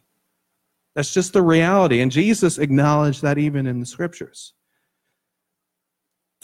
That's 0.95 1.13
just 1.13 1.35
the 1.35 1.43
reality. 1.43 2.01
And 2.01 2.11
Jesus 2.11 2.57
acknowledged 2.57 3.21
that 3.21 3.37
even 3.37 3.67
in 3.67 3.79
the 3.79 3.87
scriptures. 3.87 4.55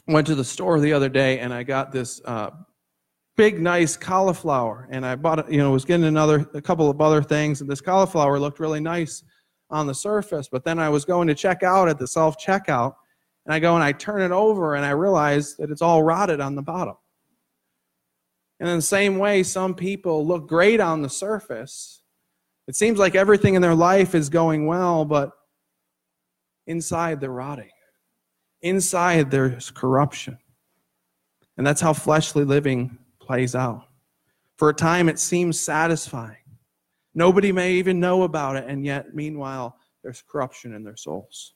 Went 0.06 0.26
to 0.26 0.34
the 0.34 0.44
store 0.44 0.80
the 0.80 0.92
other 0.92 1.08
day 1.08 1.38
and 1.38 1.54
I 1.54 1.62
got 1.62 1.92
this 1.92 2.20
uh, 2.26 2.50
big, 3.38 3.61
nice 3.61 3.96
cauliflower. 3.96 4.88
And 4.90 5.07
I 5.07 5.14
bought, 5.14 5.38
it, 5.38 5.51
you 5.51 5.59
know, 5.59 5.70
was 5.70 5.85
getting 5.85 6.07
another, 6.07 6.44
a 6.55 6.61
couple 6.61 6.90
of 6.90 7.01
other 7.01 7.22
things. 7.22 7.61
And 7.61 7.70
this 7.70 7.81
cauliflower 7.81 8.38
looked 8.38 8.59
really 8.59 8.81
nice 8.81 9.22
on 9.70 9.87
the 9.87 9.94
surface. 9.94 10.48
But 10.51 10.64
then 10.64 10.81
I 10.81 10.88
was 10.88 11.05
going 11.05 11.29
to 11.29 11.37
check 11.37 11.62
out 11.62 11.88
at 11.88 12.01
the 12.01 12.07
self 12.07 12.37
checkout. 12.37 12.94
And 13.46 13.55
I 13.55 13.61
go 13.61 13.77
and 13.77 13.85
I 13.85 13.92
turn 13.92 14.22
it 14.22 14.33
over 14.33 14.74
and 14.74 14.85
I 14.85 14.90
realize 14.90 15.57
that 15.57 15.70
it's 15.70 15.81
all 15.81 16.03
rotted 16.03 16.40
on 16.40 16.57
the 16.57 16.62
bottom. 16.62 16.96
And 18.61 18.68
in 18.68 18.77
the 18.77 18.83
same 18.83 19.18
way, 19.18 19.44
some 19.44 19.72
people 19.72 20.27
look 20.27 20.48
great 20.48 20.81
on 20.81 21.01
the 21.01 21.09
surface. 21.09 22.03
It 22.66 22.74
seems 22.74 22.98
like 22.98 23.14
everything 23.14 23.55
in 23.55 23.62
their 23.62 23.74
life 23.74 24.16
is 24.16 24.29
going 24.29 24.66
well, 24.66 25.05
but 25.05 25.31
inside 26.66 27.20
they're 27.20 27.31
rotting. 27.31 27.70
Inside 28.62 29.31
there's 29.31 29.70
corruption. 29.70 30.37
And 31.57 31.64
that's 31.64 31.81
how 31.81 31.92
fleshly 31.92 32.44
living 32.44 32.98
plays 33.28 33.54
out. 33.54 33.84
For 34.56 34.70
a 34.70 34.74
time, 34.74 35.08
it 35.08 35.18
seems 35.18 35.60
satisfying. 35.60 36.42
Nobody 37.14 37.52
may 37.52 37.74
even 37.74 38.00
know 38.00 38.22
about 38.22 38.56
it, 38.56 38.64
and 38.66 38.84
yet, 38.86 39.14
meanwhile, 39.14 39.76
there's 40.02 40.24
corruption 40.26 40.74
in 40.74 40.82
their 40.82 40.96
souls. 40.96 41.52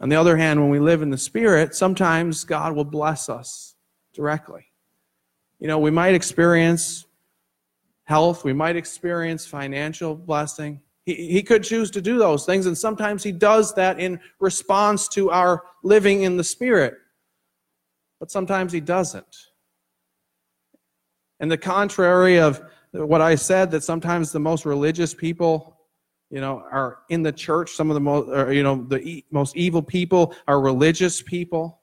On 0.00 0.08
the 0.08 0.16
other 0.16 0.38
hand, 0.38 0.58
when 0.58 0.70
we 0.70 0.80
live 0.80 1.02
in 1.02 1.10
the 1.10 1.18
Spirit, 1.18 1.74
sometimes 1.74 2.44
God 2.44 2.74
will 2.74 2.86
bless 2.86 3.28
us 3.28 3.74
directly. 4.14 4.64
You 5.60 5.68
know, 5.68 5.78
we 5.78 5.90
might 5.90 6.14
experience 6.14 7.04
health, 8.04 8.44
we 8.44 8.54
might 8.54 8.74
experience 8.74 9.44
financial 9.44 10.14
blessing. 10.14 10.80
He, 11.04 11.14
he 11.30 11.42
could 11.42 11.62
choose 11.62 11.90
to 11.90 12.00
do 12.00 12.16
those 12.16 12.46
things, 12.46 12.64
and 12.64 12.76
sometimes 12.76 13.22
He 13.22 13.32
does 13.32 13.74
that 13.74 14.00
in 14.00 14.18
response 14.40 15.08
to 15.08 15.30
our 15.30 15.62
living 15.84 16.22
in 16.22 16.38
the 16.38 16.44
Spirit 16.44 16.94
but 18.22 18.30
sometimes 18.30 18.72
he 18.72 18.78
doesn't. 18.78 19.48
And 21.40 21.50
the 21.50 21.58
contrary 21.58 22.38
of 22.38 22.62
what 22.92 23.20
I 23.20 23.34
said, 23.34 23.72
that 23.72 23.82
sometimes 23.82 24.30
the 24.30 24.38
most 24.38 24.64
religious 24.64 25.12
people, 25.12 25.76
you 26.30 26.40
know, 26.40 26.62
are 26.70 26.98
in 27.08 27.24
the 27.24 27.32
church. 27.32 27.72
Some 27.72 27.90
of 27.90 27.94
the 27.94 28.00
most, 28.00 28.28
or, 28.28 28.52
you 28.52 28.62
know, 28.62 28.86
the 28.88 29.24
most 29.32 29.56
evil 29.56 29.82
people 29.82 30.36
are 30.46 30.60
religious 30.60 31.20
people. 31.20 31.80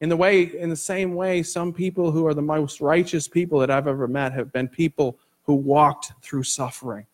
In 0.00 0.08
the 0.08 0.16
way, 0.16 0.42
in 0.42 0.70
the 0.70 0.76
same 0.76 1.14
way, 1.14 1.44
some 1.44 1.72
people 1.72 2.10
who 2.10 2.26
are 2.26 2.34
the 2.34 2.42
most 2.42 2.80
righteous 2.80 3.28
people 3.28 3.60
that 3.60 3.70
I've 3.70 3.86
ever 3.86 4.08
met 4.08 4.32
have 4.32 4.52
been 4.52 4.66
people 4.66 5.20
who 5.42 5.54
walked 5.54 6.14
through 6.20 6.42
suffering, 6.42 7.06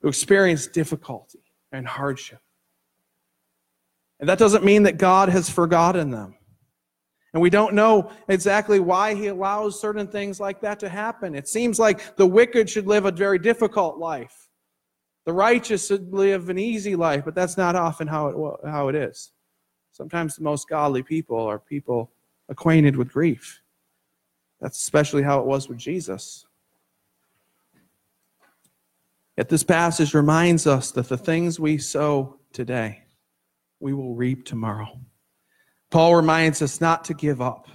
who 0.00 0.06
experienced 0.06 0.74
difficulty 0.74 1.42
and 1.72 1.88
hardship. 1.88 2.38
And 4.20 4.28
that 4.28 4.38
doesn't 4.38 4.62
mean 4.62 4.84
that 4.84 4.96
God 4.96 5.28
has 5.28 5.50
forgotten 5.50 6.10
them. 6.10 6.36
And 7.34 7.42
we 7.42 7.50
don't 7.50 7.74
know 7.74 8.10
exactly 8.28 8.80
why 8.80 9.14
he 9.14 9.26
allows 9.26 9.80
certain 9.80 10.08
things 10.08 10.40
like 10.40 10.60
that 10.62 10.80
to 10.80 10.88
happen. 10.88 11.34
It 11.34 11.46
seems 11.46 11.78
like 11.78 12.16
the 12.16 12.26
wicked 12.26 12.70
should 12.70 12.86
live 12.86 13.04
a 13.04 13.12
very 13.12 13.38
difficult 13.38 13.98
life. 13.98 14.48
The 15.26 15.32
righteous 15.34 15.86
should 15.86 16.12
live 16.12 16.48
an 16.48 16.58
easy 16.58 16.96
life, 16.96 17.24
but 17.24 17.34
that's 17.34 17.58
not 17.58 17.76
often 17.76 18.08
how 18.08 18.28
it, 18.28 18.68
how 18.70 18.88
it 18.88 18.94
is. 18.94 19.32
Sometimes 19.92 20.36
the 20.36 20.42
most 20.42 20.68
godly 20.68 21.02
people 21.02 21.38
are 21.38 21.58
people 21.58 22.12
acquainted 22.48 22.96
with 22.96 23.12
grief. 23.12 23.60
That's 24.60 24.80
especially 24.80 25.22
how 25.22 25.40
it 25.40 25.46
was 25.46 25.68
with 25.68 25.78
Jesus. 25.78 26.46
Yet 29.36 29.48
this 29.48 29.62
passage 29.62 30.14
reminds 30.14 30.66
us 30.66 30.90
that 30.92 31.08
the 31.08 31.18
things 31.18 31.60
we 31.60 31.78
sow 31.78 32.38
today, 32.52 33.02
we 33.80 33.92
will 33.92 34.14
reap 34.14 34.44
tomorrow. 34.44 34.98
Paul 35.90 36.14
reminds 36.16 36.60
us 36.62 36.80
not 36.80 37.04
to 37.04 37.14
give 37.14 37.40
up. 37.40 37.66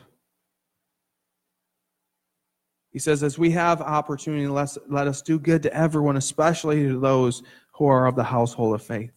He 2.91 2.99
says, 2.99 3.23
as 3.23 3.39
we 3.39 3.49
have 3.51 3.81
opportunity, 3.81 4.47
let 4.47 5.07
us 5.07 5.21
do 5.23 5.39
good 5.39 5.63
to 5.63 5.75
everyone, 5.75 6.15
especially 6.15 6.83
to 6.83 6.99
those 6.99 7.41
who 7.73 7.87
are 7.87 8.05
of 8.05 8.15
the 8.15 8.23
household 8.23 8.75
of 8.75 8.83
faith. 8.83 9.11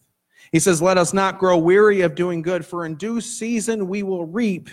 He 0.51 0.59
says, 0.59 0.81
let 0.81 0.97
us 0.97 1.13
not 1.13 1.39
grow 1.39 1.59
weary 1.59 2.01
of 2.01 2.15
doing 2.15 2.41
good, 2.41 2.65
for 2.65 2.87
in 2.87 2.95
due 2.95 3.21
season 3.21 3.87
we 3.87 4.03
will 4.03 4.25
reap 4.25 4.71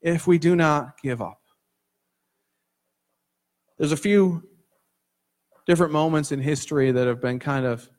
if 0.00 0.26
we 0.26 0.38
do 0.38 0.56
not 0.56 0.98
give 1.02 1.20
up. 1.20 1.40
There's 3.76 3.92
a 3.92 3.96
few 3.98 4.48
different 5.66 5.92
moments 5.92 6.32
in 6.32 6.40
history 6.40 6.92
that 6.92 7.06
have 7.06 7.20
been 7.20 7.38
kind 7.38 7.66
of 7.66 7.90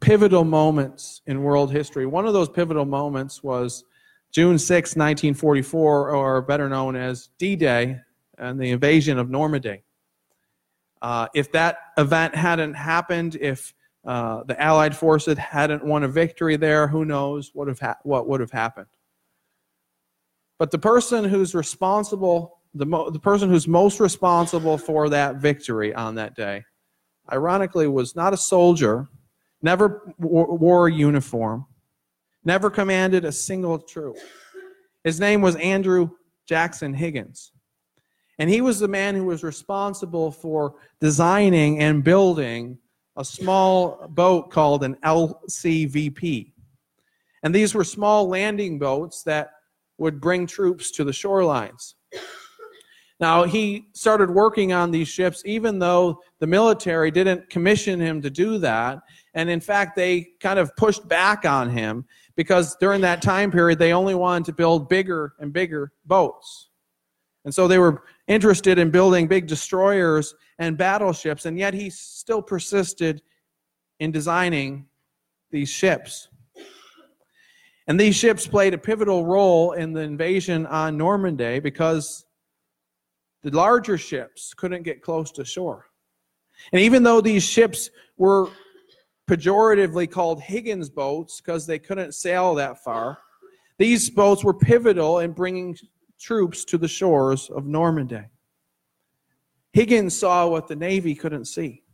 pivotal 0.00 0.44
moments 0.44 1.22
in 1.26 1.44
world 1.44 1.70
history. 1.70 2.06
One 2.06 2.26
of 2.26 2.32
those 2.32 2.48
pivotal 2.48 2.86
moments 2.86 3.42
was 3.42 3.84
June 4.32 4.58
6, 4.58 4.90
1944, 4.96 6.10
or 6.10 6.42
better 6.42 6.68
known 6.68 6.96
as 6.96 7.30
D 7.38 7.56
Day, 7.56 8.00
and 8.36 8.60
the 8.60 8.70
invasion 8.70 9.18
of 9.18 9.30
Normandy. 9.30 9.82
Uh, 11.00 11.28
if 11.34 11.50
that 11.52 11.78
event 11.96 12.34
hadn't 12.34 12.74
happened, 12.74 13.36
if 13.40 13.74
uh, 14.04 14.42
the 14.44 14.60
Allied 14.60 14.96
forces 14.96 15.38
hadn't 15.38 15.84
won 15.84 16.04
a 16.04 16.08
victory 16.08 16.56
there, 16.56 16.88
who 16.88 17.04
knows 17.04 17.50
what, 17.54 17.68
have 17.68 17.80
ha- 17.80 17.98
what 18.02 18.28
would 18.28 18.40
have 18.40 18.50
happened. 18.50 18.86
But 20.58 20.70
the 20.70 20.78
person 20.78 21.24
who's 21.24 21.54
responsible, 21.54 22.60
the, 22.74 22.86
mo- 22.86 23.10
the 23.10 23.20
person 23.20 23.48
who's 23.48 23.68
most 23.68 24.00
responsible 24.00 24.76
for 24.76 25.08
that 25.08 25.36
victory 25.36 25.94
on 25.94 26.16
that 26.16 26.34
day, 26.34 26.64
ironically, 27.32 27.86
was 27.86 28.16
not 28.16 28.32
a 28.32 28.36
soldier, 28.36 29.06
never 29.62 30.14
wore 30.18 30.88
a 30.88 30.92
uniform, 30.92 31.66
never 32.48 32.70
commanded 32.70 33.26
a 33.26 33.30
single 33.30 33.78
troop. 33.78 34.16
His 35.04 35.20
name 35.20 35.42
was 35.42 35.54
Andrew 35.56 36.08
Jackson 36.48 36.94
Higgins. 36.94 37.52
And 38.38 38.48
he 38.48 38.62
was 38.62 38.80
the 38.80 38.88
man 38.88 39.14
who 39.14 39.26
was 39.26 39.44
responsible 39.44 40.32
for 40.32 40.76
designing 40.98 41.80
and 41.80 42.02
building 42.02 42.78
a 43.18 43.24
small 43.24 44.08
boat 44.08 44.50
called 44.50 44.82
an 44.82 44.96
LCVP. 45.04 46.52
And 47.42 47.54
these 47.54 47.74
were 47.74 47.84
small 47.84 48.28
landing 48.28 48.78
boats 48.78 49.22
that 49.24 49.50
would 49.98 50.18
bring 50.18 50.46
troops 50.46 50.90
to 50.92 51.04
the 51.04 51.12
shorelines. 51.12 51.94
Now, 53.20 53.44
he 53.44 53.88
started 53.94 54.30
working 54.30 54.72
on 54.72 54.90
these 54.90 55.08
ships 55.08 55.42
even 55.44 55.78
though 55.78 56.20
the 56.38 56.46
military 56.46 57.10
didn't 57.10 57.50
commission 57.50 58.00
him 58.00 58.22
to 58.22 58.30
do 58.30 58.58
that. 58.58 59.00
And 59.34 59.50
in 59.50 59.60
fact, 59.60 59.96
they 59.96 60.28
kind 60.40 60.58
of 60.58 60.74
pushed 60.76 61.06
back 61.08 61.44
on 61.44 61.68
him 61.68 62.06
because 62.38 62.76
during 62.76 63.00
that 63.00 63.20
time 63.20 63.50
period, 63.50 63.80
they 63.80 63.92
only 63.92 64.14
wanted 64.14 64.44
to 64.46 64.52
build 64.52 64.88
bigger 64.88 65.34
and 65.40 65.52
bigger 65.52 65.90
boats. 66.06 66.68
And 67.44 67.52
so 67.52 67.66
they 67.66 67.80
were 67.80 68.04
interested 68.28 68.78
in 68.78 68.92
building 68.92 69.26
big 69.26 69.48
destroyers 69.48 70.36
and 70.60 70.78
battleships, 70.78 71.46
and 71.46 71.58
yet 71.58 71.74
he 71.74 71.90
still 71.90 72.40
persisted 72.40 73.22
in 73.98 74.12
designing 74.12 74.86
these 75.50 75.68
ships. 75.68 76.28
And 77.88 77.98
these 77.98 78.14
ships 78.14 78.46
played 78.46 78.72
a 78.72 78.78
pivotal 78.78 79.26
role 79.26 79.72
in 79.72 79.92
the 79.92 80.02
invasion 80.02 80.64
on 80.66 80.96
Normandy 80.96 81.58
because 81.58 82.24
the 83.42 83.50
larger 83.50 83.98
ships 83.98 84.54
couldn't 84.54 84.84
get 84.84 85.02
close 85.02 85.32
to 85.32 85.44
shore. 85.44 85.86
And 86.72 86.80
even 86.82 87.02
though 87.02 87.20
these 87.20 87.42
ships 87.42 87.90
were 88.16 88.50
pejoratively 89.28 90.10
called 90.10 90.40
Higgins 90.40 90.88
boats 90.88 91.40
because 91.40 91.66
they 91.66 91.78
couldn't 91.78 92.14
sail 92.14 92.54
that 92.56 92.82
far. 92.82 93.18
These 93.78 94.10
boats 94.10 94.42
were 94.42 94.54
pivotal 94.54 95.20
in 95.20 95.32
bringing 95.32 95.76
troops 96.18 96.64
to 96.64 96.78
the 96.78 96.88
shores 96.88 97.48
of 97.50 97.66
Normandy. 97.66 98.22
Higgins 99.72 100.18
saw 100.18 100.48
what 100.48 100.66
the 100.66 100.74
Navy 100.74 101.14
couldn't 101.14 101.44
see. 101.44 101.84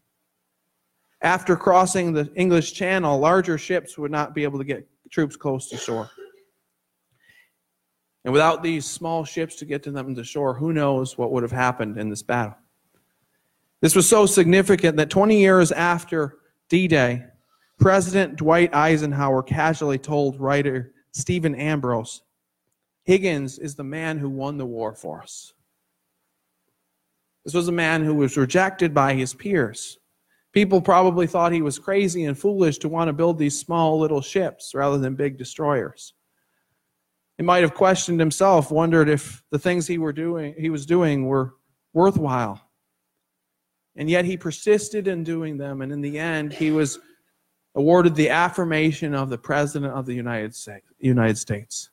After 1.20 1.56
crossing 1.56 2.12
the 2.12 2.30
English 2.36 2.72
Channel, 2.72 3.18
larger 3.18 3.58
ships 3.58 3.98
would 3.98 4.10
not 4.10 4.34
be 4.34 4.44
able 4.44 4.58
to 4.58 4.64
get 4.64 4.88
troops 5.10 5.36
close 5.36 5.68
to 5.68 5.76
shore. 5.76 6.08
And 8.24 8.32
without 8.32 8.62
these 8.62 8.86
small 8.86 9.24
ships 9.24 9.56
to 9.56 9.66
get 9.66 9.82
to 9.82 9.90
them 9.90 10.14
to 10.14 10.24
shore, 10.24 10.54
who 10.54 10.72
knows 10.72 11.18
what 11.18 11.32
would 11.32 11.42
have 11.42 11.52
happened 11.52 11.98
in 11.98 12.08
this 12.08 12.22
battle? 12.22 12.54
This 13.82 13.94
was 13.94 14.08
so 14.08 14.24
significant 14.24 14.96
that 14.96 15.10
20 15.10 15.38
years 15.38 15.72
after 15.72 16.38
D 16.68 16.88
Day, 16.88 17.24
President 17.79 18.37
Dwight 18.37 18.74
Eisenhower 18.74 19.42
casually 19.42 19.98
told 19.98 20.40
writer 20.40 20.92
Stephen 21.12 21.55
Ambrose 21.55 22.22
Higgins 23.05 23.59
is 23.59 23.74
the 23.74 23.85
man 23.85 24.18
who 24.18 24.31
won 24.31 24.57
the 24.57 24.66
war 24.66 24.94
for 24.94 25.22
us. 25.22 25.53
This 27.44 27.55
was 27.55 27.68
a 27.68 27.72
man 27.72 28.03
who 28.03 28.14
was 28.14 28.38
rejected 28.38 28.94
by 28.94 29.12
his 29.12 29.35
peers. 29.35 29.98
People 30.53 30.81
probably 30.81 31.27
thought 31.27 31.53
he 31.53 31.61
was 31.61 31.79
crazy 31.79 32.24
and 32.24 32.38
foolish 32.38 32.79
to 32.79 32.88
want 32.88 33.09
to 33.09 33.12
build 33.12 33.38
these 33.38 33.59
small 33.59 33.98
little 33.98 34.22
ships 34.22 34.74
rather 34.74 34.96
than 34.96 35.14
big 35.14 35.37
destroyers. 35.37 36.14
He 37.37 37.42
might 37.42 37.62
have 37.62 37.74
questioned 37.74 38.20
himself, 38.20 38.70
wondered 38.70 39.09
if 39.09 39.42
the 39.50 39.59
things 39.59 39.87
he, 39.87 39.98
were 39.98 40.12
doing, 40.12 40.55
he 40.57 40.70
was 40.70 40.87
doing 40.87 41.27
were 41.27 41.55
worthwhile. 41.92 42.61
And 43.96 44.11
yet 44.11 44.24
he 44.24 44.37
persisted 44.37 45.07
in 45.07 45.22
doing 45.22 45.57
them, 45.57 45.80
and 45.80 45.92
in 45.92 46.00
the 46.00 46.18
end, 46.18 46.52
he 46.52 46.70
was 46.70 46.98
awarded 47.74 48.14
the 48.14 48.30
affirmation 48.30 49.14
of 49.14 49.30
the 49.30 49.38
President 49.38 49.92
of 49.92 50.07
the 50.07 50.14
United 50.14 50.54
States. 50.54 51.90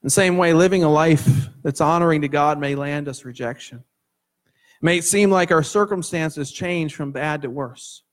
In 0.00 0.06
the 0.06 0.10
same 0.10 0.36
way, 0.36 0.52
living 0.52 0.84
a 0.84 0.90
life 0.90 1.48
that's 1.62 1.80
honoring 1.80 2.22
to 2.22 2.28
God 2.28 2.58
may 2.58 2.74
land 2.74 3.08
us 3.08 3.24
rejection. 3.24 3.78
It 3.78 4.84
may 4.84 5.00
seem 5.00 5.30
like 5.30 5.50
our 5.50 5.62
circumstances 5.62 6.52
change 6.52 6.94
from 6.94 7.12
bad 7.12 7.42
to 7.42 7.50
worse. 7.50 8.04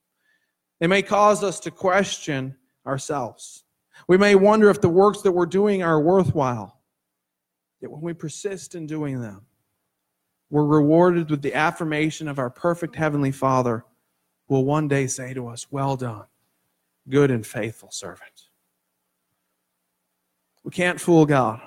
It 0.79 0.87
may 0.87 1.01
cause 1.01 1.43
us 1.43 1.59
to 1.61 1.71
question 1.71 2.55
ourselves. 2.85 3.63
We 4.07 4.17
may 4.17 4.35
wonder 4.35 4.69
if 4.69 4.81
the 4.81 4.89
works 4.89 5.21
that 5.21 5.31
we're 5.31 5.45
doing 5.45 5.83
are 5.83 6.01
worthwhile. 6.01 6.81
Yet 7.81 7.91
when 7.91 8.01
we 8.01 8.13
persist 8.13 8.75
in 8.75 8.87
doing 8.87 9.21
them, 9.21 9.45
we're 10.49 10.65
rewarded 10.65 11.29
with 11.29 11.41
the 11.41 11.53
affirmation 11.53 12.27
of 12.27 12.39
our 12.39 12.49
perfect 12.49 12.95
Heavenly 12.95 13.31
Father, 13.31 13.83
who 14.47 14.55
will 14.55 14.65
one 14.65 14.87
day 14.87 15.07
say 15.07 15.33
to 15.33 15.47
us, 15.47 15.67
Well 15.71 15.95
done, 15.95 16.25
good 17.09 17.31
and 17.31 17.45
faithful 17.45 17.91
servant. 17.91 18.43
We 20.63 20.71
can't 20.71 20.99
fool 20.99 21.25
God. 21.25 21.61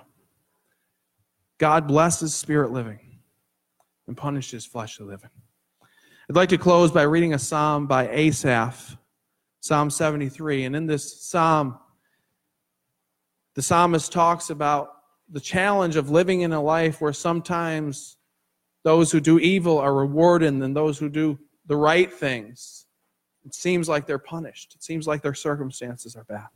God 1.59 1.89
blesses 1.89 2.35
spirit 2.35 2.71
living 2.71 3.01
and 4.07 4.17
punishes 4.17 4.65
fleshly 4.65 5.07
living. 5.07 5.31
I'd 6.31 6.37
like 6.37 6.49
to 6.51 6.59
close 6.59 6.91
by 6.93 7.03
reading 7.03 7.35
a 7.35 7.39
psalm 7.39 7.87
by 7.87 8.09
Asaph, 8.09 8.97
Psalm 9.61 9.91
73. 9.91 10.65
And 10.65 10.77
in 10.77 10.87
this 10.87 11.23
psalm, 11.23 11.79
the 13.55 13.63
psalmist 13.63 14.13
talks 14.13 14.51
about 14.51 14.91
the 15.31 15.41
challenge 15.41 15.97
of 15.97 16.11
living 16.11 16.43
in 16.43 16.53
a 16.53 16.61
life 16.61 17.01
where 17.01 17.13
sometimes 17.13 18.19
those 18.89 19.13
who 19.13 19.21
do 19.21 19.39
evil 19.39 19.77
are 19.77 19.93
rewarded, 19.93 20.55
and 20.55 20.75
those 20.75 20.99
who 20.99 21.11
do 21.11 21.39
the 21.67 21.77
right 21.77 22.11
things, 22.11 22.87
it 23.45 23.55
seems 23.55 23.87
like 23.87 24.07
they're 24.07 24.19
punished. 24.19 24.75
It 24.75 24.83
seems 24.83 25.07
like 25.07 25.21
their 25.21 25.35
circumstances 25.35 26.17
are 26.17 26.25
bad. 26.25 26.47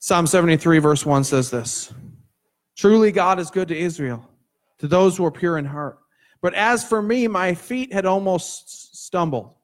Psalm 0.00 0.26
73, 0.26 0.80
verse 0.80 1.06
1 1.06 1.22
says 1.22 1.48
this 1.48 1.94
Truly, 2.74 3.12
God 3.12 3.38
is 3.38 3.52
good 3.52 3.68
to 3.68 3.78
Israel, 3.78 4.28
to 4.78 4.88
those 4.88 5.16
who 5.16 5.24
are 5.24 5.30
pure 5.30 5.58
in 5.58 5.64
heart. 5.64 6.00
But 6.42 6.54
as 6.54 6.82
for 6.82 7.00
me, 7.00 7.28
my 7.28 7.54
feet 7.54 7.92
had 7.92 8.04
almost 8.04 9.04
stumbled, 9.06 9.54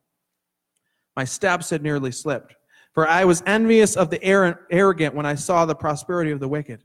my 1.16 1.24
steps 1.24 1.70
had 1.70 1.82
nearly 1.82 2.12
slipped. 2.12 2.54
For 2.92 3.08
I 3.08 3.24
was 3.24 3.42
envious 3.46 3.96
of 3.96 4.10
the 4.10 4.22
arrogant 4.22 5.12
when 5.12 5.26
I 5.26 5.34
saw 5.34 5.66
the 5.66 5.74
prosperity 5.74 6.30
of 6.30 6.38
the 6.38 6.46
wicked. 6.46 6.84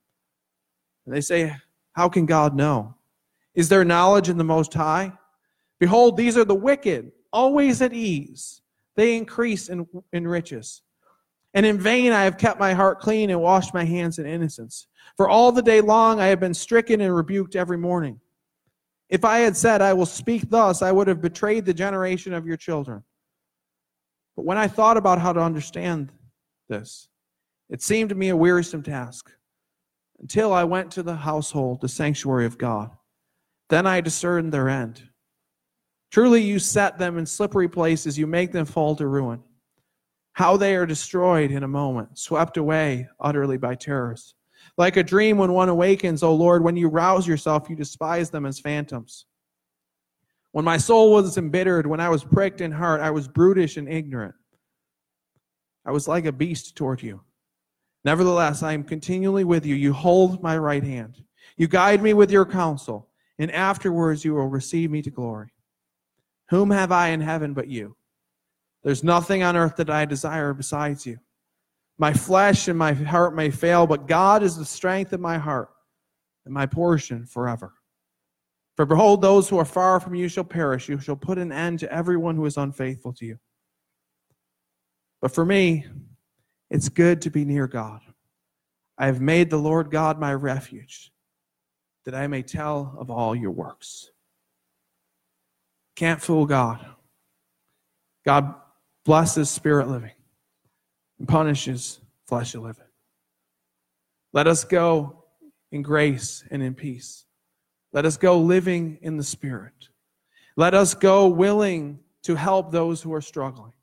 And 1.05 1.15
they 1.15 1.21
say, 1.21 1.55
How 1.93 2.09
can 2.09 2.25
God 2.25 2.55
know? 2.55 2.95
Is 3.53 3.69
there 3.69 3.83
knowledge 3.83 4.29
in 4.29 4.37
the 4.37 4.43
Most 4.43 4.73
High? 4.73 5.13
Behold, 5.79 6.15
these 6.15 6.37
are 6.37 6.45
the 6.45 6.55
wicked, 6.55 7.11
always 7.33 7.81
at 7.81 7.93
ease. 7.93 8.61
They 8.95 9.17
increase 9.17 9.69
in, 9.69 9.87
in 10.13 10.27
riches. 10.27 10.81
And 11.53 11.65
in 11.65 11.79
vain 11.79 12.11
I 12.11 12.23
have 12.23 12.37
kept 12.37 12.59
my 12.59 12.73
heart 12.73 12.99
clean 12.99 13.29
and 13.29 13.41
washed 13.41 13.73
my 13.73 13.83
hands 13.83 14.19
in 14.19 14.25
innocence. 14.25 14.87
For 15.17 15.27
all 15.27 15.51
the 15.51 15.61
day 15.61 15.81
long 15.81 16.19
I 16.19 16.27
have 16.27 16.39
been 16.39 16.53
stricken 16.53 17.01
and 17.01 17.13
rebuked 17.13 17.55
every 17.55 17.77
morning. 17.77 18.19
If 19.09 19.25
I 19.25 19.39
had 19.39 19.57
said, 19.57 19.81
I 19.81 19.91
will 19.91 20.05
speak 20.05 20.49
thus, 20.49 20.81
I 20.81 20.91
would 20.91 21.07
have 21.07 21.21
betrayed 21.21 21.65
the 21.65 21.73
generation 21.73 22.33
of 22.33 22.47
your 22.47 22.55
children. 22.55 23.03
But 24.37 24.45
when 24.45 24.57
I 24.57 24.69
thought 24.69 24.95
about 24.95 25.19
how 25.19 25.33
to 25.33 25.41
understand 25.41 26.13
this, 26.69 27.09
it 27.69 27.81
seemed 27.81 28.09
to 28.09 28.15
me 28.15 28.29
a 28.29 28.37
wearisome 28.37 28.83
task 28.83 29.31
until 30.21 30.53
I 30.53 30.63
went 30.63 30.91
to 30.91 31.03
the 31.03 31.15
household, 31.15 31.81
the 31.81 31.89
sanctuary 31.89 32.45
of 32.45 32.57
God. 32.57 32.91
Then 33.69 33.87
I 33.87 34.01
discerned 34.01 34.53
their 34.53 34.69
end. 34.69 35.01
Truly, 36.11 36.41
you 36.41 36.59
set 36.59 36.99
them 36.99 37.17
in 37.17 37.25
slippery 37.25 37.69
places, 37.69 38.17
you 38.17 38.27
make 38.27 38.51
them 38.51 38.65
fall 38.65 38.95
to 38.97 39.07
ruin. 39.07 39.41
How 40.33 40.57
they 40.57 40.75
are 40.75 40.85
destroyed 40.85 41.51
in 41.51 41.63
a 41.63 41.67
moment, 41.67 42.19
swept 42.19 42.57
away 42.57 43.07
utterly 43.19 43.57
by 43.57 43.75
terrors. 43.75 44.35
Like 44.77 44.97
a 44.97 45.03
dream 45.03 45.37
when 45.37 45.53
one 45.53 45.69
awakens, 45.69 46.21
O 46.21 46.35
Lord, 46.35 46.63
when 46.63 46.75
you 46.75 46.87
rouse 46.87 47.27
yourself, 47.27 47.69
you 47.69 47.75
despise 47.75 48.29
them 48.29 48.45
as 48.45 48.59
phantoms. 48.59 49.25
When 50.51 50.65
my 50.65 50.77
soul 50.77 51.13
was 51.13 51.37
embittered, 51.37 51.87
when 51.87 51.99
I 51.99 52.09
was 52.09 52.23
pricked 52.23 52.61
in 52.61 52.71
heart, 52.71 53.01
I 53.01 53.11
was 53.11 53.27
brutish 53.27 53.77
and 53.77 53.89
ignorant. 53.89 54.35
I 55.85 55.91
was 55.91 56.07
like 56.07 56.25
a 56.25 56.31
beast 56.31 56.75
toward 56.75 57.01
you. 57.01 57.21
Nevertheless, 58.03 58.63
I 58.63 58.73
am 58.73 58.83
continually 58.83 59.43
with 59.43 59.65
you. 59.65 59.75
You 59.75 59.93
hold 59.93 60.41
my 60.41 60.57
right 60.57 60.83
hand. 60.83 61.23
You 61.57 61.67
guide 61.67 62.01
me 62.01 62.13
with 62.13 62.31
your 62.31 62.45
counsel, 62.45 63.09
and 63.37 63.51
afterwards 63.51 64.25
you 64.25 64.33
will 64.33 64.47
receive 64.47 64.89
me 64.89 65.01
to 65.03 65.11
glory. 65.11 65.53
Whom 66.49 66.71
have 66.71 66.91
I 66.91 67.09
in 67.09 67.21
heaven 67.21 67.53
but 67.53 67.67
you? 67.67 67.95
There's 68.83 69.03
nothing 69.03 69.43
on 69.43 69.55
earth 69.55 69.75
that 69.75 69.89
I 69.89 70.05
desire 70.05 70.53
besides 70.53 71.05
you. 71.05 71.19
My 71.99 72.13
flesh 72.13 72.67
and 72.67 72.77
my 72.77 72.93
heart 72.93 73.35
may 73.35 73.51
fail, 73.51 73.85
but 73.85 74.07
God 74.07 74.41
is 74.41 74.57
the 74.57 74.65
strength 74.65 75.13
of 75.13 75.19
my 75.19 75.37
heart 75.37 75.69
and 76.45 76.53
my 76.53 76.65
portion 76.65 77.27
forever. 77.27 77.73
For 78.75 78.85
behold, 78.85 79.21
those 79.21 79.47
who 79.47 79.59
are 79.59 79.65
far 79.65 79.99
from 79.99 80.15
you 80.15 80.27
shall 80.27 80.43
perish. 80.43 80.89
You 80.89 80.99
shall 80.99 81.15
put 81.15 81.37
an 81.37 81.51
end 81.51 81.79
to 81.79 81.93
everyone 81.93 82.35
who 82.35 82.45
is 82.45 82.57
unfaithful 82.57 83.13
to 83.13 83.25
you. 83.25 83.37
But 85.21 85.35
for 85.35 85.45
me, 85.45 85.85
it's 86.71 86.89
good 86.89 87.21
to 87.21 87.29
be 87.29 87.45
near 87.45 87.67
God. 87.67 88.01
I 88.97 89.05
have 89.05 89.21
made 89.21 89.49
the 89.49 89.57
Lord 89.57 89.91
God 89.91 90.19
my 90.19 90.33
refuge, 90.33 91.11
that 92.05 92.15
I 92.15 92.25
may 92.25 92.41
tell 92.41 92.95
of 92.97 93.11
all 93.11 93.35
your 93.35 93.51
works. 93.51 94.09
Can't 95.95 96.21
fool 96.21 96.45
God. 96.47 96.83
God 98.25 98.55
blesses 99.05 99.49
spirit 99.49 99.87
living 99.87 100.11
and 101.19 101.27
punishes 101.27 101.99
flesh 102.25 102.55
living. 102.55 102.85
Let 104.33 104.47
us 104.47 104.63
go 104.63 105.25
in 105.71 105.81
grace 105.81 106.43
and 106.49 106.63
in 106.63 106.73
peace. 106.73 107.25
Let 107.91 108.05
us 108.05 108.15
go 108.15 108.39
living 108.39 108.97
in 109.01 109.17
the 109.17 109.23
Spirit. 109.23 109.89
Let 110.55 110.73
us 110.73 110.93
go 110.93 111.27
willing 111.27 111.99
to 112.23 112.35
help 112.35 112.71
those 112.71 113.01
who 113.01 113.13
are 113.13 113.21
struggling. 113.21 113.73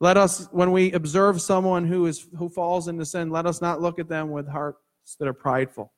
Let 0.00 0.16
us, 0.16 0.46
when 0.52 0.72
we 0.72 0.92
observe 0.92 1.40
someone 1.40 1.86
who 1.86 2.06
is 2.06 2.26
who 2.36 2.48
falls 2.48 2.88
into 2.88 3.06
sin, 3.06 3.30
let 3.30 3.46
us 3.46 3.62
not 3.62 3.80
look 3.80 3.98
at 3.98 4.08
them 4.08 4.30
with 4.30 4.48
hearts 4.48 4.78
that 5.18 5.28
are 5.28 5.32
prideful, 5.32 5.92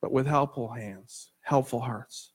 but 0.00 0.12
with 0.12 0.26
helpful 0.26 0.72
hands, 0.72 1.32
helpful 1.42 1.80
hearts 1.80 2.32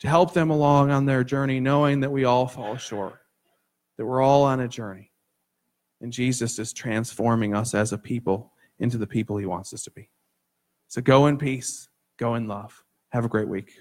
to 0.00 0.08
help 0.08 0.32
them 0.32 0.50
along 0.50 0.90
on 0.90 1.06
their 1.06 1.24
journey, 1.24 1.60
knowing 1.60 2.00
that 2.00 2.12
we 2.12 2.24
all 2.24 2.46
fall 2.46 2.76
short, 2.76 3.18
that 3.96 4.06
we're 4.06 4.22
all 4.22 4.44
on 4.44 4.60
a 4.60 4.68
journey. 4.68 5.12
And 6.00 6.12
Jesus 6.12 6.58
is 6.58 6.72
transforming 6.72 7.54
us 7.54 7.74
as 7.74 7.92
a 7.92 7.98
people 7.98 8.52
into 8.78 8.98
the 8.98 9.06
people 9.06 9.36
he 9.36 9.46
wants 9.46 9.74
us 9.74 9.82
to 9.84 9.90
be. 9.90 10.08
So 10.86 11.02
go 11.02 11.26
in 11.26 11.36
peace, 11.36 11.88
go 12.16 12.36
in 12.36 12.46
love. 12.46 12.84
Have 13.10 13.24
a 13.24 13.28
great 13.28 13.48
week. 13.48 13.72